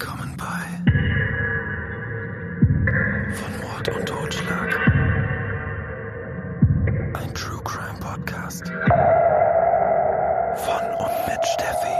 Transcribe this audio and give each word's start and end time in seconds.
Willkommen 0.00 0.36
bei 0.36 0.62
Von 3.34 3.60
Mord 3.60 3.88
und 3.88 4.06
Totschlag. 4.06 4.78
Ein 7.14 7.34
True 7.34 7.60
Crime 7.64 7.98
Podcast. 7.98 8.68
Von 10.54 10.84
und 11.00 11.26
mit 11.26 11.44
Steffi. 11.44 11.96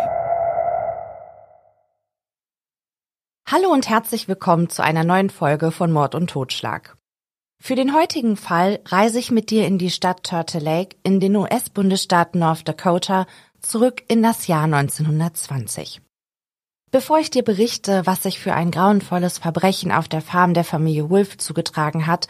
Hallo 3.51 3.73
und 3.73 3.89
herzlich 3.89 4.29
willkommen 4.29 4.71
zu 4.71 4.85
einer 4.85 5.03
neuen 5.03 5.29
Folge 5.29 5.73
von 5.73 5.91
Mord 5.91 6.15
und 6.15 6.31
Totschlag. 6.31 6.97
Für 7.61 7.75
den 7.75 7.93
heutigen 7.93 8.37
Fall 8.37 8.79
reise 8.85 9.19
ich 9.19 9.33
mit 9.33 9.51
dir 9.51 9.67
in 9.67 9.77
die 9.79 9.91
Stadt 9.91 10.23
Turtle 10.23 10.61
Lake 10.61 10.97
in 11.03 11.19
den 11.19 11.35
US-Bundesstaat 11.35 12.37
North 12.37 12.69
Dakota 12.69 13.27
zurück 13.61 14.05
in 14.07 14.23
das 14.23 14.47
Jahr 14.47 14.67
1920. 14.67 16.01
Bevor 16.91 17.19
ich 17.19 17.29
dir 17.31 17.43
berichte, 17.43 18.07
was 18.07 18.23
sich 18.23 18.39
für 18.39 18.55
ein 18.55 18.71
grauenvolles 18.71 19.37
Verbrechen 19.37 19.93
auf 19.93 20.09
der 20.09 20.23
Farm 20.23 20.55
der 20.55 20.65
Familie 20.65 21.11
Wolf 21.11 21.37
zugetragen 21.37 22.07
hat, 22.07 22.29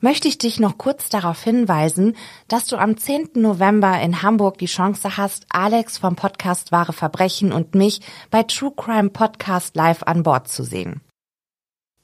möchte 0.00 0.26
ich 0.26 0.36
dich 0.36 0.58
noch 0.58 0.78
kurz 0.78 1.08
darauf 1.08 1.42
hinweisen, 1.42 2.16
dass 2.48 2.66
du 2.66 2.76
am 2.76 2.96
10. 2.96 3.30
November 3.36 4.00
in 4.00 4.20
Hamburg 4.20 4.58
die 4.58 4.66
Chance 4.66 5.16
hast, 5.16 5.46
Alex 5.48 5.98
vom 5.98 6.16
Podcast 6.16 6.72
Wahre 6.72 6.92
Verbrechen 6.92 7.52
und 7.52 7.76
mich 7.76 8.00
bei 8.30 8.42
True 8.42 8.72
Crime 8.76 9.10
Podcast 9.10 9.76
live 9.76 10.02
an 10.02 10.24
Bord 10.24 10.48
zu 10.48 10.64
sehen. 10.64 11.00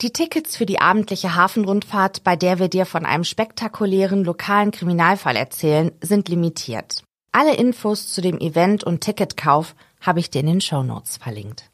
Die 0.00 0.12
Tickets 0.12 0.56
für 0.56 0.66
die 0.66 0.80
abendliche 0.80 1.34
Hafenrundfahrt, 1.34 2.22
bei 2.22 2.36
der 2.36 2.60
wir 2.60 2.68
dir 2.68 2.86
von 2.86 3.04
einem 3.04 3.24
spektakulären 3.24 4.24
lokalen 4.24 4.70
Kriminalfall 4.70 5.34
erzählen, 5.34 5.90
sind 6.00 6.28
limitiert. 6.28 7.02
Alle 7.32 7.54
Infos 7.56 8.06
zu 8.12 8.22
dem 8.22 8.38
Event 8.38 8.84
und 8.84 9.02
Ticketkauf 9.02 9.74
habe 10.00 10.20
ich 10.20 10.30
dir 10.30 10.40
in 10.40 10.46
den 10.46 10.60
Show 10.60 10.82
Notes 10.82 11.18
verlinkt. 11.18 11.69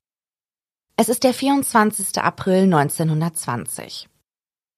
Es 0.98 1.10
ist 1.10 1.24
der 1.24 1.34
24. 1.34 2.22
April 2.22 2.62
1920. 2.62 4.08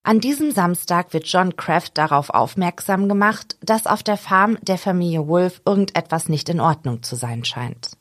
An 0.02 0.18
diesem 0.18 0.50
Samstag 0.50 1.12
wird 1.12 1.28
John 1.28 1.54
Kraft 1.54 1.96
darauf 1.96 2.30
aufmerksam 2.30 3.08
gemacht, 3.08 3.56
dass 3.60 3.86
auf 3.86 4.02
der 4.02 4.16
Farm 4.16 4.58
der 4.62 4.78
Familie 4.78 5.28
Wolf 5.28 5.62
irgendetwas 5.64 6.28
nicht 6.28 6.48
in 6.48 6.58
Ordnung 6.58 7.04
zu 7.04 7.14
sein 7.14 7.44
scheint. 7.44 7.92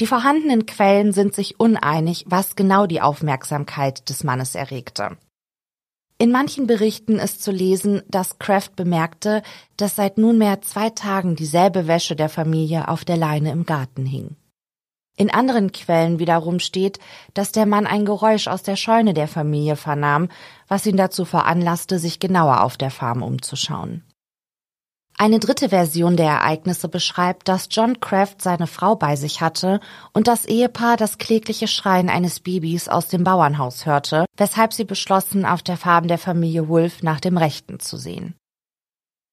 Die 0.00 0.06
vorhandenen 0.06 0.64
Quellen 0.64 1.12
sind 1.12 1.34
sich 1.34 1.60
uneinig, 1.60 2.24
was 2.26 2.56
genau 2.56 2.86
die 2.86 3.02
Aufmerksamkeit 3.02 4.08
des 4.08 4.24
Mannes 4.24 4.54
erregte. 4.54 5.18
In 6.16 6.32
manchen 6.32 6.66
Berichten 6.66 7.18
ist 7.18 7.42
zu 7.42 7.50
lesen, 7.50 8.00
dass 8.08 8.38
Kraft 8.38 8.76
bemerkte, 8.76 9.42
dass 9.76 9.96
seit 9.96 10.16
nunmehr 10.16 10.62
zwei 10.62 10.88
Tagen 10.88 11.36
dieselbe 11.36 11.86
Wäsche 11.86 12.16
der 12.16 12.30
Familie 12.30 12.88
auf 12.88 13.04
der 13.04 13.18
Leine 13.18 13.52
im 13.52 13.66
Garten 13.66 14.06
hing. 14.06 14.36
In 15.16 15.30
anderen 15.30 15.72
Quellen 15.72 16.18
wiederum 16.18 16.58
steht, 16.58 16.98
dass 17.32 17.50
der 17.50 17.64
Mann 17.64 17.86
ein 17.86 18.04
Geräusch 18.04 18.48
aus 18.48 18.62
der 18.62 18.76
Scheune 18.76 19.14
der 19.14 19.28
Familie 19.28 19.76
vernahm, 19.76 20.28
was 20.68 20.84
ihn 20.84 20.98
dazu 20.98 21.24
veranlasste, 21.24 21.98
sich 21.98 22.20
genauer 22.20 22.62
auf 22.62 22.76
der 22.76 22.90
Farm 22.90 23.22
umzuschauen. 23.22 24.04
Eine 25.18 25.38
dritte 25.38 25.70
Version 25.70 26.18
der 26.18 26.26
Ereignisse 26.26 26.90
beschreibt, 26.90 27.48
dass 27.48 27.68
John 27.70 28.00
Kraft 28.00 28.42
seine 28.42 28.66
Frau 28.66 28.96
bei 28.96 29.16
sich 29.16 29.40
hatte 29.40 29.80
und 30.12 30.28
das 30.28 30.44
Ehepaar 30.44 30.98
das 30.98 31.16
klägliche 31.16 31.68
Schreien 31.68 32.10
eines 32.10 32.40
Babys 32.40 32.90
aus 32.90 33.08
dem 33.08 33.24
Bauernhaus 33.24 33.86
hörte, 33.86 34.26
weshalb 34.36 34.74
sie 34.74 34.84
beschlossen, 34.84 35.46
auf 35.46 35.62
der 35.62 35.78
Farm 35.78 36.06
der 36.06 36.18
Familie 36.18 36.68
Wolf 36.68 37.02
nach 37.02 37.20
dem 37.20 37.38
Rechten 37.38 37.80
zu 37.80 37.96
sehen. 37.96 38.34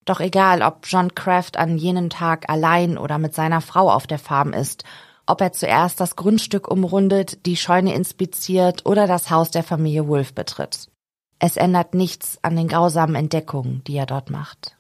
Doch 0.06 0.22
egal, 0.22 0.61
ob 0.61 0.86
John 0.86 1.16
Kraft 1.16 1.58
an 1.58 1.78
jenem 1.78 2.09
Tag 2.09 2.50
allein 2.50 2.98
oder 2.98 3.17
mit 3.17 3.36
seiner 3.36 3.59
Frau 3.59 3.92
auf 3.92 4.08
der 4.08 4.20
Farm 4.20 4.54
ist 4.54 4.86
ob 5.26 5.42
er 5.42 5.54
zuerst 5.54 6.00
das 6.00 6.16
Grundstück 6.16 6.70
umrundet, 6.70 7.46
die 7.46 7.56
Scheune 7.56 7.94
inspiziert 7.94 8.86
oder 8.86 9.08
das 9.08 9.30
Haus 9.30 9.52
der 9.52 9.64
Familie 9.64 10.08
Wolf 10.08 10.34
betritt. 10.34 10.90
Es 11.39 11.58
ändert 11.58 11.94
nichts 11.94 12.39
an 12.42 12.56
den 12.56 12.67
grausamen 12.67 13.16
Entdeckungen, 13.16 13.83
die 13.86 13.95
er 13.95 14.06
dort 14.06 14.30
macht. 14.30 14.78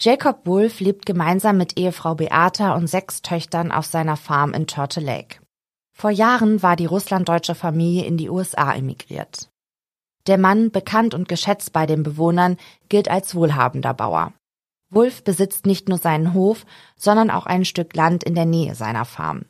Jacob 0.00 0.46
Wolf 0.46 0.80
lebt 0.80 1.06
gemeinsam 1.06 1.56
mit 1.56 1.78
Ehefrau 1.78 2.14
Beata 2.14 2.74
und 2.74 2.88
sechs 2.88 3.22
Töchtern 3.22 3.70
auf 3.70 3.86
seiner 3.86 4.16
Farm 4.16 4.52
in 4.52 4.66
Turtle 4.66 5.04
Lake. 5.04 5.40
Vor 5.96 6.10
Jahren 6.10 6.62
war 6.62 6.74
die 6.74 6.86
russlanddeutsche 6.86 7.54
Familie 7.54 8.04
in 8.04 8.16
die 8.16 8.28
USA 8.28 8.74
emigriert. 8.74 9.50
Der 10.26 10.38
Mann, 10.38 10.70
bekannt 10.70 11.14
und 11.14 11.28
geschätzt 11.28 11.72
bei 11.72 11.86
den 11.86 12.02
Bewohnern, 12.02 12.56
gilt 12.88 13.08
als 13.08 13.34
wohlhabender 13.34 13.94
Bauer. 13.94 14.32
Wolf 14.90 15.22
besitzt 15.22 15.66
nicht 15.66 15.88
nur 15.88 15.98
seinen 15.98 16.34
Hof, 16.34 16.66
sondern 16.96 17.30
auch 17.30 17.46
ein 17.46 17.64
Stück 17.64 17.94
Land 17.94 18.24
in 18.24 18.34
der 18.34 18.46
Nähe 18.46 18.74
seiner 18.74 19.04
Farm. 19.04 19.44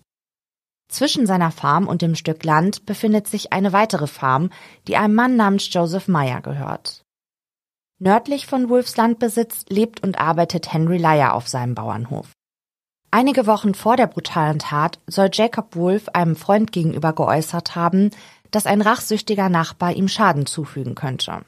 Zwischen 0.88 1.26
seiner 1.26 1.50
Farm 1.50 1.88
und 1.88 2.02
dem 2.02 2.14
Stück 2.14 2.44
Land 2.44 2.86
befindet 2.86 3.26
sich 3.26 3.52
eine 3.52 3.72
weitere 3.72 4.06
Farm, 4.06 4.50
die 4.86 4.96
einem 4.96 5.14
Mann 5.14 5.36
namens 5.36 5.72
Joseph 5.72 6.08
Meyer 6.08 6.40
gehört. 6.40 7.04
Nördlich 7.98 8.46
von 8.46 8.68
Wolfs 8.68 8.96
Landbesitz 8.96 9.64
lebt 9.68 10.02
und 10.02 10.18
arbeitet 10.18 10.72
Henry 10.72 10.98
Lyer 10.98 11.32
auf 11.32 11.48
seinem 11.48 11.74
Bauernhof. 11.74 12.32
Einige 13.10 13.46
Wochen 13.46 13.74
vor 13.74 13.96
der 13.96 14.08
brutalen 14.08 14.58
Tat 14.58 14.98
soll 15.06 15.30
Jacob 15.32 15.76
Wolf 15.76 16.08
einem 16.08 16.34
Freund 16.34 16.72
gegenüber 16.72 17.12
geäußert 17.12 17.76
haben, 17.76 18.10
dass 18.50 18.66
ein 18.66 18.82
rachsüchtiger 18.82 19.48
Nachbar 19.48 19.92
ihm 19.92 20.08
Schaden 20.08 20.46
zufügen 20.46 20.96
könnte. 20.96 21.44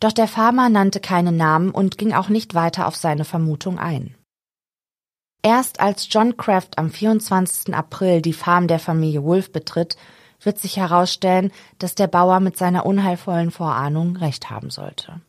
Doch 0.00 0.12
der 0.12 0.28
Farmer 0.28 0.68
nannte 0.68 1.00
keinen 1.00 1.36
Namen 1.36 1.70
und 1.70 1.98
ging 1.98 2.12
auch 2.12 2.28
nicht 2.28 2.54
weiter 2.54 2.86
auf 2.86 2.96
seine 2.96 3.24
Vermutung 3.24 3.78
ein. 3.78 4.17
Erst 5.42 5.80
als 5.80 6.08
John 6.10 6.36
Kraft 6.36 6.78
am 6.78 6.90
24. 6.90 7.74
April 7.74 8.22
die 8.22 8.32
Farm 8.32 8.66
der 8.66 8.78
Familie 8.78 9.22
Wolf 9.22 9.52
betritt, 9.52 9.96
wird 10.42 10.58
sich 10.58 10.76
herausstellen, 10.76 11.52
dass 11.78 11.94
der 11.94 12.06
Bauer 12.06 12.40
mit 12.40 12.56
seiner 12.56 12.86
unheilvollen 12.86 13.50
Vorahnung 13.50 14.16
recht 14.16 14.50
haben 14.50 14.70
sollte. 14.70 15.20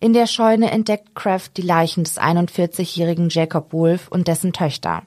In 0.00 0.12
der 0.12 0.26
Scheune 0.26 0.70
entdeckt 0.70 1.14
Kraft 1.14 1.56
die 1.56 1.62
Leichen 1.62 2.04
des 2.04 2.18
41-jährigen 2.18 3.28
Jacob 3.28 3.72
Wolf 3.72 4.08
und 4.08 4.28
dessen 4.28 4.52
Töchter, 4.52 5.04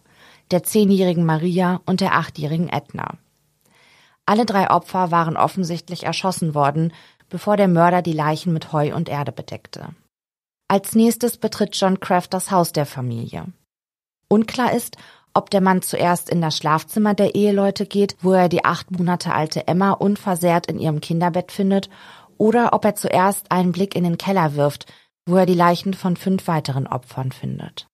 der 0.51 0.63
10-jährigen 0.63 1.25
Maria 1.25 1.81
und 1.85 1.99
der 1.99 2.13
8-jährigen 2.13 2.69
Edna. 2.69 3.17
Alle 4.25 4.45
drei 4.45 4.69
Opfer 4.69 5.11
waren 5.11 5.37
offensichtlich 5.37 6.03
erschossen 6.03 6.55
worden, 6.55 6.93
bevor 7.29 7.57
der 7.57 7.67
Mörder 7.67 8.01
die 8.01 8.13
Leichen 8.13 8.53
mit 8.53 8.71
Heu 8.71 8.95
und 8.95 9.09
Erde 9.09 9.31
bedeckte. 9.31 9.89
Als 10.67 10.95
nächstes 10.95 11.37
betritt 11.37 11.75
John 11.75 11.99
Kraft 11.99 12.33
das 12.33 12.49
Haus 12.49 12.71
der 12.71 12.85
Familie. 12.85 13.45
Unklar 14.35 14.73
ist, 14.73 14.97
ob 15.33 15.49
der 15.49 15.61
Mann 15.61 15.81
zuerst 15.81 16.29
in 16.29 16.41
das 16.41 16.57
Schlafzimmer 16.57 17.13
der 17.13 17.35
Eheleute 17.35 17.85
geht, 17.85 18.17
wo 18.21 18.33
er 18.33 18.49
die 18.49 18.65
acht 18.65 18.91
Monate 18.91 19.33
alte 19.33 19.65
Emma 19.65 19.91
unversehrt 19.91 20.67
in 20.67 20.77
ihrem 20.77 20.99
Kinderbett 20.99 21.53
findet, 21.53 21.89
oder 22.37 22.73
ob 22.73 22.83
er 22.83 22.95
zuerst 22.95 23.49
einen 23.49 23.71
Blick 23.71 23.95
in 23.95 24.03
den 24.03 24.17
Keller 24.17 24.55
wirft, 24.55 24.91
wo 25.25 25.37
er 25.37 25.45
die 25.45 25.53
Leichen 25.53 25.93
von 25.93 26.17
fünf 26.17 26.47
weiteren 26.47 26.85
Opfern 26.85 27.31
findet. 27.31 27.87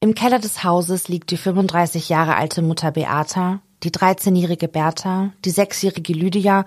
Im 0.00 0.14
Keller 0.16 0.40
des 0.40 0.64
Hauses 0.64 1.06
liegt 1.06 1.30
die 1.30 1.36
35 1.36 2.08
Jahre 2.08 2.34
alte 2.34 2.60
Mutter 2.60 2.90
Beata, 2.90 3.60
die 3.84 3.90
13-jährige 3.90 4.66
Bertha, 4.66 5.32
die 5.44 5.52
6-jährige 5.52 6.12
Lydia 6.12 6.64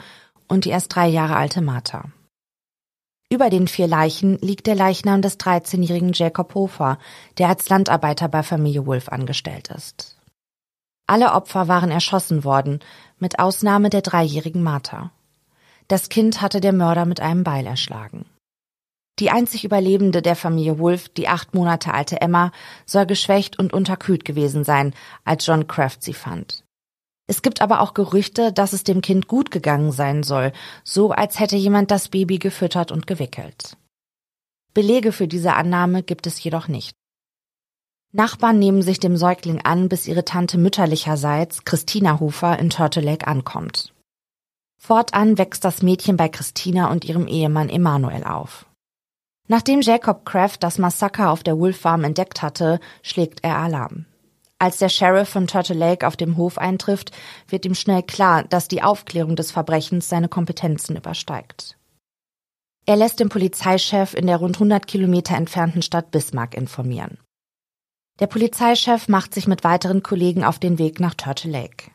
und 0.47 0.63
die 0.63 0.69
erst 0.69 0.95
drei 0.95 1.07
Jahre 1.07 1.35
alte 1.35 1.61
Martha. 1.61 2.05
Über 3.31 3.51
den 3.51 3.67
vier 3.67 3.85
Leichen 3.85 4.39
liegt 4.39 4.65
der 4.65 4.73
Leichnam 4.73 5.21
des 5.21 5.39
13-jährigen 5.39 6.13
Jacob 6.13 6.55
Hofer, 6.55 6.97
der 7.37 7.47
als 7.47 7.69
Landarbeiter 7.69 8.27
bei 8.27 8.41
Familie 8.41 8.87
Wolf 8.87 9.09
angestellt 9.09 9.69
ist. 9.69 10.17
Alle 11.05 11.33
Opfer 11.33 11.67
waren 11.67 11.91
erschossen 11.91 12.43
worden, 12.43 12.79
mit 13.19 13.37
Ausnahme 13.37 13.91
der 13.91 14.01
dreijährigen 14.01 14.63
Martha. 14.63 15.11
Das 15.87 16.09
Kind 16.09 16.41
hatte 16.41 16.59
der 16.59 16.73
Mörder 16.73 17.05
mit 17.05 17.19
einem 17.19 17.43
Beil 17.43 17.67
erschlagen. 17.67 18.25
Die 19.19 19.29
einzig 19.29 19.63
Überlebende 19.63 20.23
der 20.23 20.35
Familie 20.35 20.79
Wolf, 20.79 21.09
die 21.09 21.27
acht 21.27 21.53
Monate 21.53 21.93
alte 21.93 22.21
Emma, 22.21 22.51
soll 22.85 23.05
geschwächt 23.05 23.59
und 23.59 23.73
unterkühlt 23.73 24.25
gewesen 24.25 24.63
sein, 24.63 24.95
als 25.23 25.45
John 25.45 25.67
Kraft 25.67 26.03
sie 26.03 26.13
fand. 26.13 26.63
Es 27.29 27.43
gibt 27.43 27.61
aber 27.61 27.81
auch 27.81 27.93
Gerüchte, 27.93 28.51
dass 28.51 28.73
es 28.73 28.83
dem 28.83 29.01
Kind 29.01 29.27
gut 29.27 29.51
gegangen 29.51 29.91
sein 29.91 30.23
soll, 30.23 30.51
so 30.83 31.11
als 31.11 31.39
hätte 31.39 31.57
jemand 31.57 31.91
das 31.91 32.09
Baby 32.09 32.39
gefüttert 32.39 32.91
und 32.91 33.05
gewickelt. 33.05 33.77
Belege 34.73 35.11
für 35.11 35.27
diese 35.27 35.53
Annahme 35.53 36.01
gibt 36.01 36.25
es 36.25 36.43
jedoch 36.43 36.67
nicht. 36.67 36.95
Nachbarn 38.11 38.57
nehmen 38.57 38.81
sich 38.81 38.99
dem 38.99 39.15
Säugling 39.15 39.61
an, 39.61 39.89
bis 39.89 40.07
ihre 40.07 40.25
Tante 40.25 40.57
mütterlicherseits, 40.57 41.65
Christina 41.65 42.19
Hofer, 42.19 42.57
in 42.57 42.71
Turtle 42.71 43.03
Lake 43.03 43.27
ankommt. 43.27 43.93
Fortan 44.81 45.37
wächst 45.37 45.63
das 45.63 45.83
Mädchen 45.83 46.17
bei 46.17 46.29
Christina 46.29 46.89
und 46.89 47.05
ihrem 47.05 47.27
Ehemann 47.27 47.69
Emanuel 47.69 48.23
auf. 48.23 48.65
Nachdem 49.47 49.81
Jacob 49.81 50.25
Kraft 50.25 50.63
das 50.63 50.79
Massaker 50.79 51.29
auf 51.29 51.43
der 51.43 51.59
Wolf 51.59 51.79
Farm 51.79 52.03
entdeckt 52.05 52.41
hatte, 52.41 52.79
schlägt 53.03 53.43
er 53.43 53.57
Alarm. 53.57 54.05
Als 54.61 54.77
der 54.77 54.89
Sheriff 54.89 55.29
von 55.29 55.47
Turtle 55.47 55.75
Lake 55.75 56.05
auf 56.05 56.17
dem 56.17 56.35
Hof 56.35 56.57
eintrifft, 56.57 57.11
wird 57.47 57.65
ihm 57.65 57.75
schnell 57.75 58.03
klar, 58.03 58.43
dass 58.43 58.67
die 58.67 58.83
Aufklärung 58.83 59.37
des 59.37 59.51
Verbrechens 59.51 60.09
seine 60.09 60.27
Kompetenzen 60.27 60.97
übersteigt. 60.97 61.77
Er 62.85 62.97
lässt 62.97 63.21
den 63.21 63.29
Polizeichef 63.29 64.13
in 64.13 64.27
der 64.27 64.37
rund 64.37 64.57
100 64.57 64.85
Kilometer 64.85 65.35
entfernten 65.35 65.81
Stadt 65.81 66.11
Bismarck 66.11 66.55
informieren. 66.55 67.17
Der 68.19 68.27
Polizeichef 68.27 69.07
macht 69.07 69.33
sich 69.33 69.47
mit 69.47 69.63
weiteren 69.63 70.03
Kollegen 70.03 70.43
auf 70.43 70.59
den 70.59 70.77
Weg 70.77 70.99
nach 70.99 71.13
Turtle 71.13 71.51
Lake. 71.51 71.91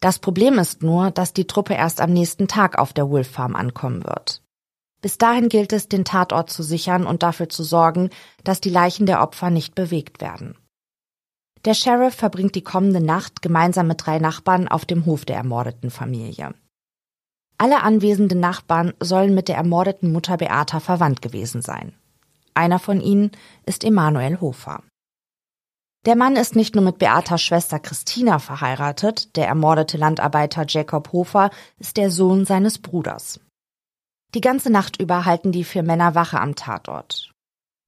Das 0.00 0.18
Problem 0.18 0.58
ist 0.58 0.82
nur, 0.82 1.10
dass 1.10 1.32
die 1.32 1.46
Truppe 1.46 1.72
erst 1.74 2.02
am 2.02 2.12
nächsten 2.12 2.48
Tag 2.48 2.78
auf 2.78 2.92
der 2.92 3.08
Wolf 3.08 3.30
Farm 3.30 3.56
ankommen 3.56 4.04
wird. 4.04 4.42
Bis 5.00 5.16
dahin 5.16 5.48
gilt 5.48 5.72
es, 5.72 5.88
den 5.88 6.04
Tatort 6.04 6.50
zu 6.50 6.62
sichern 6.62 7.06
und 7.06 7.22
dafür 7.22 7.48
zu 7.48 7.62
sorgen, 7.62 8.10
dass 8.44 8.60
die 8.60 8.70
Leichen 8.70 9.06
der 9.06 9.22
Opfer 9.22 9.48
nicht 9.48 9.74
bewegt 9.74 10.20
werden. 10.20 10.56
Der 11.68 11.74
Sheriff 11.74 12.14
verbringt 12.14 12.54
die 12.54 12.64
kommende 12.64 13.02
Nacht 13.02 13.42
gemeinsam 13.42 13.88
mit 13.88 14.06
drei 14.06 14.18
Nachbarn 14.18 14.68
auf 14.68 14.86
dem 14.86 15.04
Hof 15.04 15.26
der 15.26 15.36
ermordeten 15.36 15.90
Familie. 15.90 16.54
Alle 17.58 17.82
anwesenden 17.82 18.40
Nachbarn 18.40 18.94
sollen 19.00 19.34
mit 19.34 19.48
der 19.48 19.56
ermordeten 19.56 20.10
Mutter 20.10 20.38
Beata 20.38 20.80
verwandt 20.80 21.20
gewesen 21.20 21.60
sein. 21.60 21.92
Einer 22.54 22.78
von 22.78 23.02
ihnen 23.02 23.32
ist 23.66 23.84
Emanuel 23.84 24.40
Hofer. 24.40 24.82
Der 26.06 26.16
Mann 26.16 26.36
ist 26.36 26.56
nicht 26.56 26.74
nur 26.74 26.84
mit 26.84 26.96
Beatas 26.96 27.42
Schwester 27.42 27.78
Christina 27.78 28.38
verheiratet, 28.38 29.36
der 29.36 29.46
ermordete 29.46 29.98
Landarbeiter 29.98 30.64
Jacob 30.66 31.12
Hofer 31.12 31.50
ist 31.78 31.98
der 31.98 32.10
Sohn 32.10 32.46
seines 32.46 32.78
Bruders. 32.78 33.40
Die 34.34 34.40
ganze 34.40 34.70
Nacht 34.70 34.98
über 34.98 35.26
halten 35.26 35.52
die 35.52 35.64
vier 35.64 35.82
Männer 35.82 36.14
Wache 36.14 36.40
am 36.40 36.54
Tatort. 36.54 37.27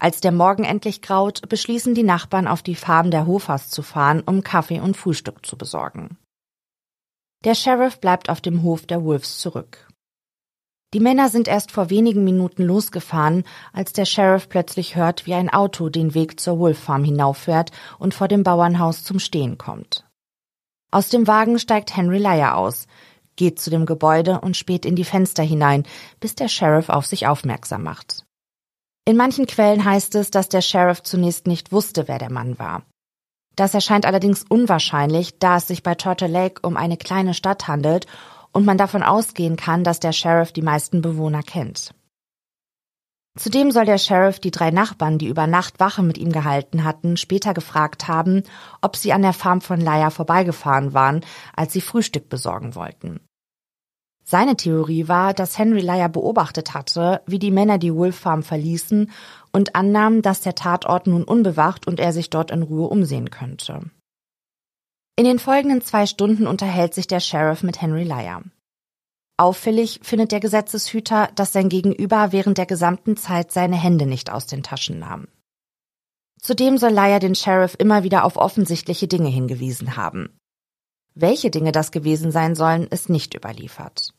Als 0.00 0.22
der 0.22 0.32
Morgen 0.32 0.64
endlich 0.64 1.02
graut, 1.02 1.46
beschließen 1.50 1.94
die 1.94 2.02
Nachbarn 2.02 2.48
auf 2.48 2.62
die 2.62 2.74
Farm 2.74 3.10
der 3.10 3.26
Hofers 3.26 3.68
zu 3.68 3.82
fahren, 3.82 4.22
um 4.24 4.42
Kaffee 4.42 4.80
und 4.80 4.96
Frühstück 4.96 5.44
zu 5.44 5.58
besorgen. 5.58 6.16
Der 7.44 7.54
Sheriff 7.54 8.00
bleibt 8.00 8.30
auf 8.30 8.40
dem 8.40 8.62
Hof 8.62 8.86
der 8.86 9.04
Wolves 9.04 9.36
zurück. 9.38 9.86
Die 10.94 11.00
Männer 11.00 11.28
sind 11.28 11.48
erst 11.48 11.70
vor 11.70 11.90
wenigen 11.90 12.24
Minuten 12.24 12.62
losgefahren, 12.62 13.44
als 13.74 13.92
der 13.92 14.06
Sheriff 14.06 14.48
plötzlich 14.48 14.96
hört, 14.96 15.26
wie 15.26 15.34
ein 15.34 15.50
Auto 15.50 15.90
den 15.90 16.14
Weg 16.14 16.40
zur 16.40 16.58
Wolf 16.58 16.78
Farm 16.78 17.04
hinauffährt 17.04 17.70
und 17.98 18.14
vor 18.14 18.26
dem 18.26 18.42
Bauernhaus 18.42 19.04
zum 19.04 19.18
Stehen 19.18 19.58
kommt. 19.58 20.06
Aus 20.90 21.10
dem 21.10 21.26
Wagen 21.26 21.58
steigt 21.58 21.94
Henry 21.94 22.18
Lyer 22.18 22.56
aus, 22.56 22.86
geht 23.36 23.60
zu 23.60 23.68
dem 23.68 23.84
Gebäude 23.84 24.40
und 24.40 24.56
späht 24.56 24.86
in 24.86 24.96
die 24.96 25.04
Fenster 25.04 25.42
hinein, 25.42 25.84
bis 26.20 26.34
der 26.34 26.48
Sheriff 26.48 26.88
auf 26.88 27.04
sich 27.04 27.26
aufmerksam 27.26 27.82
macht. 27.82 28.24
In 29.10 29.16
manchen 29.16 29.46
Quellen 29.46 29.84
heißt 29.84 30.14
es, 30.14 30.30
dass 30.30 30.48
der 30.48 30.60
Sheriff 30.60 31.02
zunächst 31.02 31.48
nicht 31.48 31.72
wusste, 31.72 32.06
wer 32.06 32.20
der 32.20 32.30
Mann 32.30 32.60
war. 32.60 32.84
Das 33.56 33.74
erscheint 33.74 34.06
allerdings 34.06 34.44
unwahrscheinlich, 34.48 35.40
da 35.40 35.56
es 35.56 35.66
sich 35.66 35.82
bei 35.82 35.96
Turtle 35.96 36.28
Lake 36.28 36.60
um 36.64 36.76
eine 36.76 36.96
kleine 36.96 37.34
Stadt 37.34 37.66
handelt 37.66 38.06
und 38.52 38.64
man 38.64 38.78
davon 38.78 39.02
ausgehen 39.02 39.56
kann, 39.56 39.82
dass 39.82 39.98
der 39.98 40.12
Sheriff 40.12 40.52
die 40.52 40.62
meisten 40.62 41.02
Bewohner 41.02 41.42
kennt. 41.42 41.92
Zudem 43.36 43.72
soll 43.72 43.84
der 43.84 43.98
Sheriff 43.98 44.38
die 44.38 44.52
drei 44.52 44.70
Nachbarn, 44.70 45.18
die 45.18 45.26
über 45.26 45.48
Nacht 45.48 45.80
Wache 45.80 46.04
mit 46.04 46.16
ihm 46.16 46.30
gehalten 46.30 46.84
hatten, 46.84 47.16
später 47.16 47.52
gefragt 47.52 48.06
haben, 48.06 48.44
ob 48.80 48.94
sie 48.94 49.12
an 49.12 49.22
der 49.22 49.32
Farm 49.32 49.60
von 49.60 49.80
Laia 49.80 50.10
vorbeigefahren 50.10 50.94
waren, 50.94 51.24
als 51.56 51.72
sie 51.72 51.80
Frühstück 51.80 52.28
besorgen 52.28 52.76
wollten. 52.76 53.18
Seine 54.30 54.54
Theorie 54.54 55.08
war, 55.08 55.34
dass 55.34 55.58
Henry 55.58 55.80
Lyer 55.80 56.08
beobachtet 56.08 56.72
hatte, 56.72 57.20
wie 57.26 57.40
die 57.40 57.50
Männer 57.50 57.78
die 57.78 57.92
Wolf 57.92 58.14
Farm 58.14 58.44
verließen 58.44 59.10
und 59.50 59.74
annahm, 59.74 60.22
dass 60.22 60.40
der 60.40 60.54
Tatort 60.54 61.08
nun 61.08 61.24
unbewacht 61.24 61.88
und 61.88 61.98
er 61.98 62.12
sich 62.12 62.30
dort 62.30 62.52
in 62.52 62.62
Ruhe 62.62 62.86
umsehen 62.86 63.30
könnte. 63.30 63.90
In 65.16 65.24
den 65.24 65.40
folgenden 65.40 65.82
zwei 65.82 66.06
Stunden 66.06 66.46
unterhält 66.46 66.94
sich 66.94 67.08
der 67.08 67.18
Sheriff 67.18 67.64
mit 67.64 67.82
Henry 67.82 68.04
Lyer. 68.04 68.44
Auffällig 69.36 69.98
findet 70.04 70.30
der 70.30 70.38
Gesetzeshüter, 70.38 71.30
dass 71.34 71.52
sein 71.52 71.68
Gegenüber 71.68 72.30
während 72.30 72.56
der 72.56 72.66
gesamten 72.66 73.16
Zeit 73.16 73.50
seine 73.50 73.74
Hände 73.74 74.06
nicht 74.06 74.30
aus 74.30 74.46
den 74.46 74.62
Taschen 74.62 75.00
nahm. 75.00 75.26
Zudem 76.40 76.78
soll 76.78 76.92
Lyer 76.92 77.18
den 77.18 77.34
Sheriff 77.34 77.74
immer 77.80 78.04
wieder 78.04 78.24
auf 78.24 78.36
offensichtliche 78.36 79.08
Dinge 79.08 79.28
hingewiesen 79.28 79.96
haben. 79.96 80.38
Welche 81.16 81.50
Dinge 81.50 81.72
das 81.72 81.90
gewesen 81.90 82.30
sein 82.30 82.54
sollen, 82.54 82.86
ist 82.86 83.10
nicht 83.10 83.34
überliefert. 83.34 84.14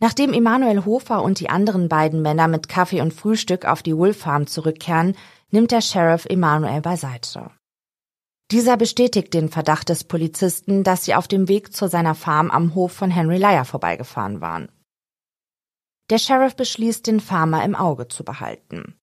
Nachdem 0.00 0.32
Emanuel 0.32 0.84
Hofer 0.84 1.22
und 1.22 1.40
die 1.40 1.50
anderen 1.50 1.88
beiden 1.88 2.22
Männer 2.22 2.46
mit 2.46 2.68
Kaffee 2.68 3.00
und 3.00 3.12
Frühstück 3.12 3.64
auf 3.64 3.82
die 3.82 3.96
Wolf 3.96 4.18
Farm 4.18 4.46
zurückkehren, 4.46 5.16
nimmt 5.50 5.72
der 5.72 5.80
Sheriff 5.80 6.24
Emanuel 6.26 6.80
beiseite. 6.80 7.50
Dieser 8.50 8.76
bestätigt 8.76 9.34
den 9.34 9.48
Verdacht 9.48 9.88
des 9.88 10.04
Polizisten, 10.04 10.84
dass 10.84 11.04
sie 11.04 11.14
auf 11.14 11.28
dem 11.28 11.48
Weg 11.48 11.74
zu 11.74 11.88
seiner 11.88 12.14
Farm 12.14 12.50
am 12.50 12.74
Hof 12.74 12.92
von 12.92 13.10
Henry 13.10 13.38
Lyer 13.38 13.64
vorbeigefahren 13.64 14.40
waren. 14.40 14.70
Der 16.10 16.18
Sheriff 16.18 16.56
beschließt, 16.56 17.06
den 17.06 17.20
Farmer 17.20 17.64
im 17.64 17.74
Auge 17.74 18.08
zu 18.08 18.24
behalten. 18.24 18.94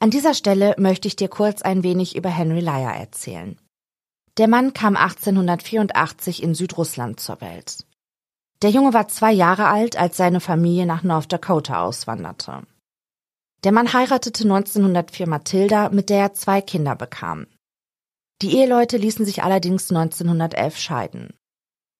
An 0.00 0.10
dieser 0.10 0.34
Stelle 0.34 0.74
möchte 0.78 1.06
ich 1.06 1.14
dir 1.14 1.28
kurz 1.28 1.62
ein 1.62 1.84
wenig 1.84 2.16
über 2.16 2.30
Henry 2.30 2.58
Lyer 2.58 2.92
erzählen. 2.92 3.60
Der 4.38 4.48
Mann 4.48 4.72
kam 4.72 4.96
1884 4.96 6.42
in 6.42 6.56
Südrussland 6.56 7.20
zur 7.20 7.40
Welt. 7.40 7.86
Der 8.62 8.70
Junge 8.70 8.94
war 8.94 9.08
zwei 9.08 9.32
Jahre 9.32 9.66
alt, 9.66 9.96
als 9.96 10.16
seine 10.16 10.38
Familie 10.38 10.86
nach 10.86 11.02
North 11.02 11.32
Dakota 11.32 11.82
auswanderte. 11.82 12.62
Der 13.64 13.72
Mann 13.72 13.92
heiratete 13.92 14.44
1904 14.44 15.28
Mathilda, 15.28 15.88
mit 15.88 16.10
der 16.10 16.18
er 16.18 16.34
zwei 16.34 16.60
Kinder 16.60 16.94
bekam. 16.94 17.46
Die 18.40 18.56
Eheleute 18.56 18.96
ließen 18.96 19.24
sich 19.24 19.42
allerdings 19.42 19.90
1911 19.90 20.76
scheiden. 20.76 21.34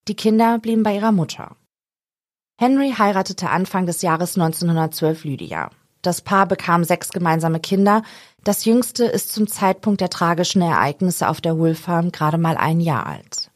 Die 0.08 0.16
Kinder 0.16 0.58
blieben 0.58 0.82
bei 0.82 0.96
ihrer 0.96 1.12
Mutter. 1.12 1.56
Henry 2.60 2.92
heiratete 2.96 3.50
Anfang 3.50 3.86
des 3.86 4.02
Jahres 4.02 4.36
1912 4.36 5.24
Lydia. 5.24 5.70
Das 6.02 6.20
Paar 6.20 6.46
bekam 6.46 6.82
sechs 6.82 7.10
gemeinsame 7.10 7.60
Kinder. 7.60 8.02
Das 8.42 8.64
jüngste 8.64 9.04
ist 9.04 9.32
zum 9.32 9.46
Zeitpunkt 9.46 10.00
der 10.00 10.10
tragischen 10.10 10.62
Ereignisse 10.62 11.28
auf 11.28 11.40
der 11.40 11.58
Wolf 11.58 11.80
Farm 11.80 12.10
gerade 12.10 12.38
mal 12.38 12.56
ein 12.56 12.80
Jahr 12.80 13.06
alt. 13.06 13.51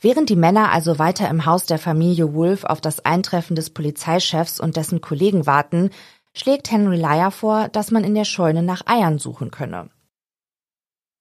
Während 0.00 0.30
die 0.30 0.36
Männer 0.36 0.70
also 0.70 0.98
weiter 0.98 1.28
im 1.28 1.44
Haus 1.44 1.66
der 1.66 1.78
Familie 1.78 2.32
Wolf 2.32 2.64
auf 2.64 2.80
das 2.80 3.04
Eintreffen 3.04 3.56
des 3.56 3.70
Polizeichefs 3.70 4.60
und 4.60 4.76
dessen 4.76 5.00
Kollegen 5.00 5.46
warten, 5.46 5.90
schlägt 6.34 6.70
Henry 6.70 6.96
Lyer 6.96 7.32
vor, 7.32 7.68
dass 7.68 7.90
man 7.90 8.04
in 8.04 8.14
der 8.14 8.24
Scheune 8.24 8.62
nach 8.62 8.86
Eiern 8.86 9.18
suchen 9.18 9.50
könne. 9.50 9.90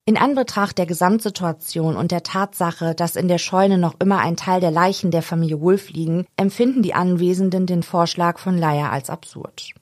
In 0.05 0.15
Anbetracht 0.15 0.77
der 0.77 0.85
Gesamtsituation 0.85 1.97
und 1.97 2.11
der 2.11 2.23
Tatsache, 2.23 2.95
dass 2.95 3.17
in 3.17 3.27
der 3.27 3.39
Scheune 3.39 3.77
noch 3.77 3.95
immer 3.99 4.19
ein 4.19 4.37
Teil 4.37 4.61
der 4.61 4.71
Leichen 4.71 5.11
der 5.11 5.21
Familie 5.21 5.59
Wolf 5.59 5.89
liegen, 5.89 6.25
empfinden 6.37 6.81
die 6.81 6.93
Anwesenden 6.93 7.65
den 7.65 7.83
Vorschlag 7.83 8.37
von 8.37 8.57
Leier 8.57 8.91
als 8.91 9.09
absurd. 9.09 9.73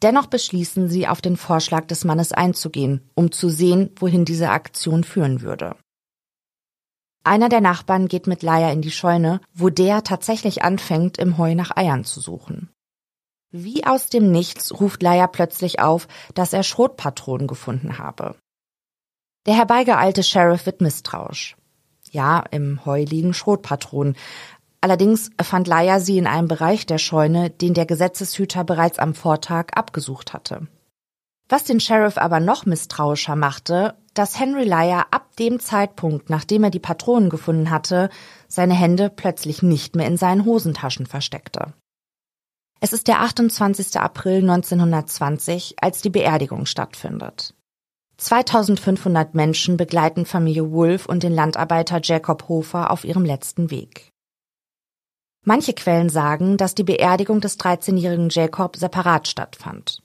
Dennoch 0.00 0.26
beschließen 0.26 0.88
sie, 0.88 1.08
auf 1.08 1.20
den 1.20 1.36
Vorschlag 1.36 1.86
des 1.86 2.04
Mannes 2.04 2.32
einzugehen, 2.32 3.10
um 3.14 3.32
zu 3.32 3.48
sehen, 3.48 3.90
wohin 3.96 4.24
diese 4.24 4.50
Aktion 4.50 5.04
führen 5.04 5.42
würde. 5.42 5.74
Einer 7.26 7.48
der 7.48 7.60
Nachbarn 7.60 8.06
geht 8.06 8.28
mit 8.28 8.44
Leier 8.44 8.70
in 8.70 8.82
die 8.82 8.92
Scheune, 8.92 9.40
wo 9.52 9.68
der 9.68 10.04
tatsächlich 10.04 10.62
anfängt, 10.62 11.18
im 11.18 11.38
Heu 11.38 11.56
nach 11.56 11.76
Eiern 11.76 12.04
zu 12.04 12.20
suchen. 12.20 12.70
Wie 13.50 13.84
aus 13.84 14.06
dem 14.06 14.30
Nichts 14.30 14.78
ruft 14.78 15.02
Leier 15.02 15.26
plötzlich 15.26 15.80
auf, 15.80 16.06
dass 16.34 16.52
er 16.52 16.62
Schrotpatronen 16.62 17.48
gefunden 17.48 17.98
habe. 17.98 18.36
Der 19.46 19.56
herbeigeeilte 19.56 20.22
Sheriff 20.22 20.66
wird 20.66 20.80
misstrauisch. 20.80 21.56
Ja, 22.12 22.44
im 22.52 22.86
Heu 22.86 23.02
liegen 23.02 23.34
Schrotpatronen. 23.34 24.14
Allerdings 24.80 25.30
fand 25.42 25.66
Laia 25.66 25.98
sie 25.98 26.18
in 26.18 26.28
einem 26.28 26.46
Bereich 26.46 26.86
der 26.86 26.98
Scheune, 26.98 27.50
den 27.50 27.74
der 27.74 27.86
Gesetzeshüter 27.86 28.62
bereits 28.62 29.00
am 29.00 29.14
Vortag 29.14 29.72
abgesucht 29.74 30.32
hatte. 30.32 30.68
Was 31.48 31.64
den 31.64 31.78
Sheriff 31.78 32.18
aber 32.18 32.40
noch 32.40 32.66
misstrauischer 32.66 33.36
machte, 33.36 33.94
dass 34.14 34.38
Henry 34.38 34.64
Lyer 34.64 35.06
ab 35.10 35.36
dem 35.36 35.60
Zeitpunkt, 35.60 36.28
nachdem 36.28 36.64
er 36.64 36.70
die 36.70 36.80
Patronen 36.80 37.30
gefunden 37.30 37.70
hatte, 37.70 38.10
seine 38.48 38.74
Hände 38.74 39.10
plötzlich 39.10 39.62
nicht 39.62 39.94
mehr 39.94 40.06
in 40.06 40.16
seinen 40.16 40.44
Hosentaschen 40.44 41.06
versteckte. 41.06 41.74
Es 42.80 42.92
ist 42.92 43.08
der 43.08 43.20
28. 43.20 44.00
April 44.00 44.38
1920, 44.38 45.76
als 45.80 46.02
die 46.02 46.10
Beerdigung 46.10 46.66
stattfindet. 46.66 47.54
2500 48.18 49.34
Menschen 49.34 49.76
begleiten 49.76 50.24
Familie 50.24 50.72
Wolf 50.72 51.06
und 51.06 51.22
den 51.22 51.34
Landarbeiter 51.34 52.00
Jacob 52.02 52.48
Hofer 52.48 52.90
auf 52.90 53.04
ihrem 53.04 53.24
letzten 53.24 53.70
Weg. 53.70 54.10
Manche 55.44 55.74
Quellen 55.74 56.08
sagen, 56.08 56.56
dass 56.56 56.74
die 56.74 56.82
Beerdigung 56.82 57.40
des 57.40 57.58
13-jährigen 57.60 58.30
Jacob 58.30 58.76
separat 58.76 59.28
stattfand. 59.28 60.02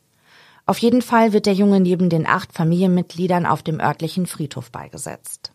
Auf 0.66 0.78
jeden 0.78 1.02
Fall 1.02 1.34
wird 1.34 1.46
der 1.46 1.54
Junge 1.54 1.80
neben 1.80 2.10
den 2.10 2.28
acht 2.28 2.54
Familienmitgliedern 2.54 3.46
auf 3.46 3.64
dem 3.64 3.80
örtlichen 3.80 4.26
Friedhof 4.26 4.72
beigesetzt. 4.72 5.54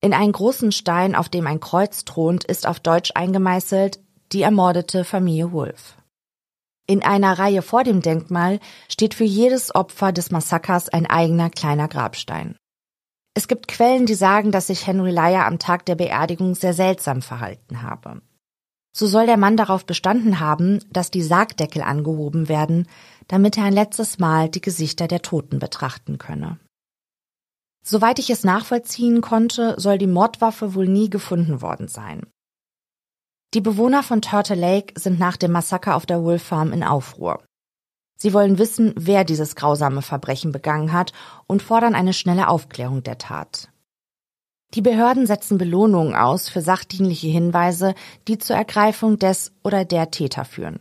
In 0.00 0.14
einen 0.14 0.32
großen 0.32 0.72
Stein, 0.72 1.14
auf 1.14 1.28
dem 1.28 1.46
ein 1.46 1.60
Kreuz 1.60 2.04
thront, 2.04 2.44
ist 2.44 2.66
auf 2.66 2.80
Deutsch 2.80 3.12
eingemeißelt 3.14 4.00
die 4.32 4.42
ermordete 4.42 5.04
Familie 5.04 5.52
Wolf. 5.52 5.96
In 6.86 7.02
einer 7.02 7.38
Reihe 7.38 7.62
vor 7.62 7.84
dem 7.84 8.00
Denkmal 8.00 8.58
steht 8.88 9.14
für 9.14 9.24
jedes 9.24 9.74
Opfer 9.74 10.10
des 10.10 10.30
Massakers 10.30 10.88
ein 10.88 11.06
eigener 11.06 11.48
kleiner 11.50 11.86
Grabstein. 11.86 12.56
Es 13.34 13.48
gibt 13.48 13.68
Quellen, 13.68 14.06
die 14.06 14.14
sagen, 14.14 14.50
dass 14.50 14.66
sich 14.66 14.86
Henry 14.86 15.10
Lyer 15.10 15.46
am 15.46 15.58
Tag 15.58 15.86
der 15.86 15.94
Beerdigung 15.94 16.54
sehr 16.54 16.74
seltsam 16.74 17.22
verhalten 17.22 17.82
habe. 17.82 18.20
So 18.94 19.06
soll 19.06 19.26
der 19.26 19.38
Mann 19.38 19.56
darauf 19.56 19.86
bestanden 19.86 20.38
haben, 20.38 20.80
dass 20.90 21.10
die 21.10 21.22
Sargdeckel 21.22 21.82
angehoben 21.82 22.48
werden, 22.48 22.86
damit 23.26 23.56
er 23.56 23.64
ein 23.64 23.72
letztes 23.72 24.18
Mal 24.18 24.50
die 24.50 24.60
Gesichter 24.60 25.08
der 25.08 25.22
Toten 25.22 25.58
betrachten 25.58 26.18
könne. 26.18 26.58
Soweit 27.84 28.18
ich 28.18 28.30
es 28.30 28.44
nachvollziehen 28.44 29.22
konnte, 29.22 29.74
soll 29.78 29.98
die 29.98 30.06
Mordwaffe 30.06 30.74
wohl 30.74 30.86
nie 30.86 31.10
gefunden 31.10 31.62
worden 31.62 31.88
sein. 31.88 32.26
Die 33.54 33.60
Bewohner 33.60 34.02
von 34.02 34.22
Turtle 34.22 34.56
Lake 34.56 34.98
sind 34.98 35.18
nach 35.18 35.36
dem 35.36 35.52
Massaker 35.52 35.96
auf 35.96 36.06
der 36.06 36.22
Wolf 36.22 36.42
Farm 36.42 36.72
in 36.72 36.84
Aufruhr. 36.84 37.42
Sie 38.16 38.32
wollen 38.32 38.58
wissen, 38.58 38.94
wer 38.96 39.24
dieses 39.24 39.56
grausame 39.56 40.00
Verbrechen 40.00 40.52
begangen 40.52 40.92
hat 40.92 41.12
und 41.48 41.62
fordern 41.62 41.94
eine 41.94 42.12
schnelle 42.12 42.48
Aufklärung 42.48 43.02
der 43.02 43.18
Tat. 43.18 43.71
Die 44.74 44.82
Behörden 44.82 45.26
setzen 45.26 45.58
Belohnungen 45.58 46.14
aus 46.14 46.48
für 46.48 46.62
sachdienliche 46.62 47.28
Hinweise, 47.28 47.94
die 48.26 48.38
zur 48.38 48.56
Ergreifung 48.56 49.18
des 49.18 49.52
oder 49.62 49.84
der 49.84 50.10
Täter 50.10 50.44
führen. 50.44 50.80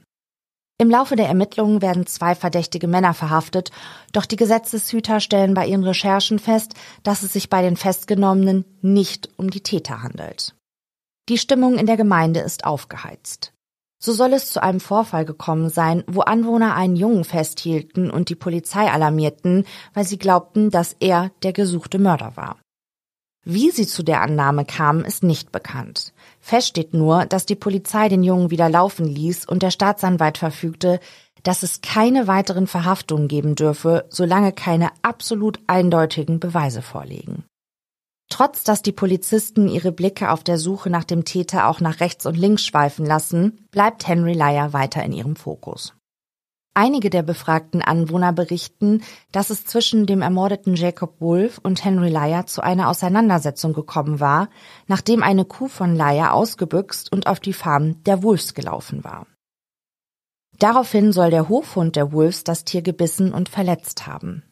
Im 0.78 0.90
Laufe 0.90 1.16
der 1.16 1.28
Ermittlungen 1.28 1.82
werden 1.82 2.08
zwei 2.08 2.34
verdächtige 2.34 2.88
Männer 2.88 3.14
verhaftet, 3.14 3.70
doch 4.14 4.26
die 4.26 4.38
Gesetzeshüter 4.38 5.20
stellen 5.20 5.54
bei 5.54 5.68
ihren 5.68 5.84
Recherchen 5.84 6.40
fest, 6.40 6.74
dass 7.04 7.22
es 7.22 7.34
sich 7.34 7.50
bei 7.50 7.62
den 7.62 7.78
Festgenommenen 7.78 8.66
nicht 8.82 9.30
um 9.38 9.52
die 9.52 9.62
Täter 9.62 10.02
handelt. 10.02 10.56
Die 11.30 11.38
Stimmung 11.38 11.78
in 11.78 11.86
der 11.86 11.98
Gemeinde 11.98 12.40
ist 12.40 12.66
aufgeheizt. 12.66 13.54
So 14.04 14.12
soll 14.14 14.34
es 14.34 14.52
zu 14.52 14.64
einem 14.64 14.80
Vorfall 14.80 15.26
gekommen 15.26 15.70
sein, 15.70 16.04
wo 16.08 16.22
Anwohner 16.22 16.74
einen 16.76 16.96
Jungen 16.96 17.26
festhielten 17.26 18.10
und 18.10 18.30
die 18.30 18.36
Polizei 18.36 18.90
alarmierten, 18.90 19.66
weil 19.94 20.06
sie 20.06 20.18
glaubten, 20.18 20.72
dass 20.72 20.96
er 21.00 21.30
der 21.44 21.54
gesuchte 21.54 22.00
Mörder 22.00 22.36
war. 22.36 22.58
Wie 23.44 23.72
sie 23.72 23.88
zu 23.88 24.04
der 24.04 24.22
Annahme 24.22 24.66
kamen, 24.66 25.04
ist 25.04 25.24
nicht 25.24 25.52
bekannt. 25.52 26.14
Fest 26.40 26.68
steht 26.68 26.94
nur, 26.94 27.26
dass 27.26 27.48
die 27.48 27.56
Polizei 27.56 28.08
den 28.08 28.24
Jungen 28.24 28.52
wieder 28.52 28.70
laufen 28.70 29.06
ließ 29.06 29.46
und 29.46 29.64
der 29.64 29.72
Staatsanwalt 29.72 30.38
verfügte, 30.38 31.00
dass 31.42 31.64
es 31.64 31.82
keine 31.82 32.28
weiteren 32.28 32.68
Verhaftungen 32.68 33.28
geben 33.28 33.56
dürfe, 33.56 34.06
solange 34.10 34.52
keine 34.52 34.92
absolut 35.02 35.60
eindeutigen 35.66 36.40
Beweise 36.40 36.84
vorliegen. 36.84 37.46
Trotz 38.30 38.64
dass 38.64 38.84
die 38.84 38.92
Polizisten 38.92 39.68
ihre 39.68 39.92
Blicke 39.92 40.32
auf 40.32 40.44
der 40.44 40.58
Suche 40.58 40.90
nach 40.90 41.04
dem 41.04 41.26
Täter 41.26 41.68
auch 41.68 41.82
nach 41.82 42.00
rechts 42.00 42.26
und 42.26 42.38
links 42.38 42.64
schweifen 42.64 43.06
lassen, 43.06 43.68
bleibt 43.72 44.08
Henry 44.08 44.34
Lyer 44.34 44.72
weiter 44.72 45.04
in 45.04 45.14
ihrem 45.14 45.36
Fokus. 45.36 45.94
Einige 46.74 47.10
der 47.10 47.22
befragten 47.22 47.82
Anwohner 47.82 48.32
berichten, 48.32 49.04
dass 49.34 49.50
es 49.50 49.66
zwischen 49.66 50.06
dem 50.06 50.22
ermordeten 50.22 50.76
Jacob 50.76 51.20
Wolf 51.20 51.60
und 51.62 51.84
Henry 51.84 52.10
Lyer 52.10 52.46
zu 52.46 52.62
einer 52.62 52.88
Auseinandersetzung 52.88 53.74
gekommen 53.74 54.22
war, 54.22 54.50
nachdem 54.88 55.22
eine 55.22 55.44
Kuh 55.44 55.68
von 55.68 55.96
Lyer 55.96 56.34
ausgebüxt 56.34 57.12
und 57.12 57.28
auf 57.28 57.42
die 57.42 57.52
Farm 57.52 58.02
der 58.04 58.24
Wolfs 58.24 58.54
gelaufen 58.54 59.04
war. 59.04 59.28
Daraufhin 60.60 61.12
soll 61.12 61.30
der 61.30 61.50
Hofhund 61.50 61.98
der 61.98 62.14
Wolfs 62.14 62.46
das 62.46 62.64
Tier 62.64 62.82
gebissen 62.82 63.34
und 63.34 63.50
verletzt 63.50 64.08
haben. 64.08 64.44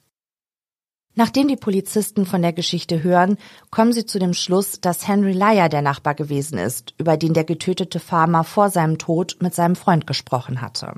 Nachdem 1.16 1.48
die 1.48 1.56
Polizisten 1.56 2.26
von 2.26 2.42
der 2.42 2.54
Geschichte 2.54 3.02
hören, 3.02 3.38
kommen 3.72 3.94
sie 3.94 4.06
zu 4.06 4.20
dem 4.20 4.34
Schluss, 4.34 4.82
dass 4.82 5.08
Henry 5.08 5.34
Lyer 5.34 5.70
der 5.70 5.82
Nachbar 5.82 6.16
gewesen 6.16 6.58
ist, 6.58 6.94
über 6.98 7.16
den 7.16 7.34
der 7.34 7.44
getötete 7.46 8.00
Farmer 8.00 8.44
vor 8.44 8.70
seinem 8.70 8.98
Tod 8.98 9.38
mit 9.42 9.56
seinem 9.56 9.76
Freund 9.76 10.06
gesprochen 10.06 10.62
hatte. 10.62 10.94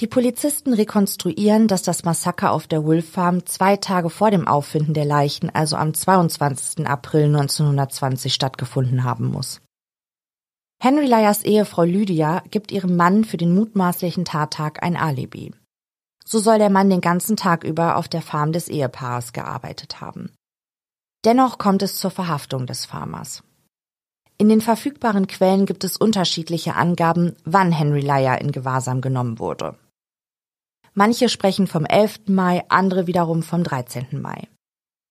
Die 0.00 0.06
Polizisten 0.06 0.72
rekonstruieren, 0.72 1.68
dass 1.68 1.82
das 1.82 2.04
Massaker 2.04 2.52
auf 2.52 2.66
der 2.66 2.84
Wolf 2.84 3.10
Farm 3.10 3.46
zwei 3.46 3.76
Tage 3.76 4.10
vor 4.10 4.30
dem 4.30 4.48
Auffinden 4.48 4.94
der 4.94 5.04
Leichen, 5.04 5.50
also 5.50 5.76
am 5.76 5.94
22. 5.94 6.86
April 6.86 7.26
1920 7.26 8.32
stattgefunden 8.32 9.04
haben 9.04 9.26
muss. 9.26 9.60
Henry 10.80 11.06
Lyers 11.06 11.44
Ehefrau 11.44 11.84
Lydia 11.84 12.42
gibt 12.50 12.72
ihrem 12.72 12.96
Mann 12.96 13.24
für 13.24 13.36
den 13.36 13.54
mutmaßlichen 13.54 14.24
Tattag 14.24 14.82
ein 14.82 14.96
Alibi. 14.96 15.54
So 16.24 16.40
soll 16.40 16.58
der 16.58 16.70
Mann 16.70 16.90
den 16.90 17.00
ganzen 17.00 17.36
Tag 17.36 17.62
über 17.62 17.96
auf 17.96 18.08
der 18.08 18.22
Farm 18.22 18.52
des 18.52 18.68
Ehepaares 18.68 19.32
gearbeitet 19.32 20.00
haben. 20.00 20.32
Dennoch 21.24 21.58
kommt 21.58 21.82
es 21.82 21.96
zur 21.96 22.10
Verhaftung 22.10 22.66
des 22.66 22.84
Farmers. 22.84 23.44
In 24.38 24.48
den 24.48 24.60
verfügbaren 24.60 25.28
Quellen 25.28 25.66
gibt 25.66 25.84
es 25.84 25.96
unterschiedliche 25.96 26.74
Angaben, 26.74 27.36
wann 27.44 27.70
Henry 27.70 28.00
Lyer 28.00 28.40
in 28.40 28.50
Gewahrsam 28.50 29.00
genommen 29.00 29.38
wurde. 29.38 29.78
Manche 30.94 31.28
sprechen 31.28 31.66
vom 31.66 31.86
11. 31.86 32.28
Mai, 32.28 32.64
andere 32.68 33.06
wiederum 33.06 33.42
vom 33.42 33.64
13. 33.64 34.20
Mai. 34.20 34.48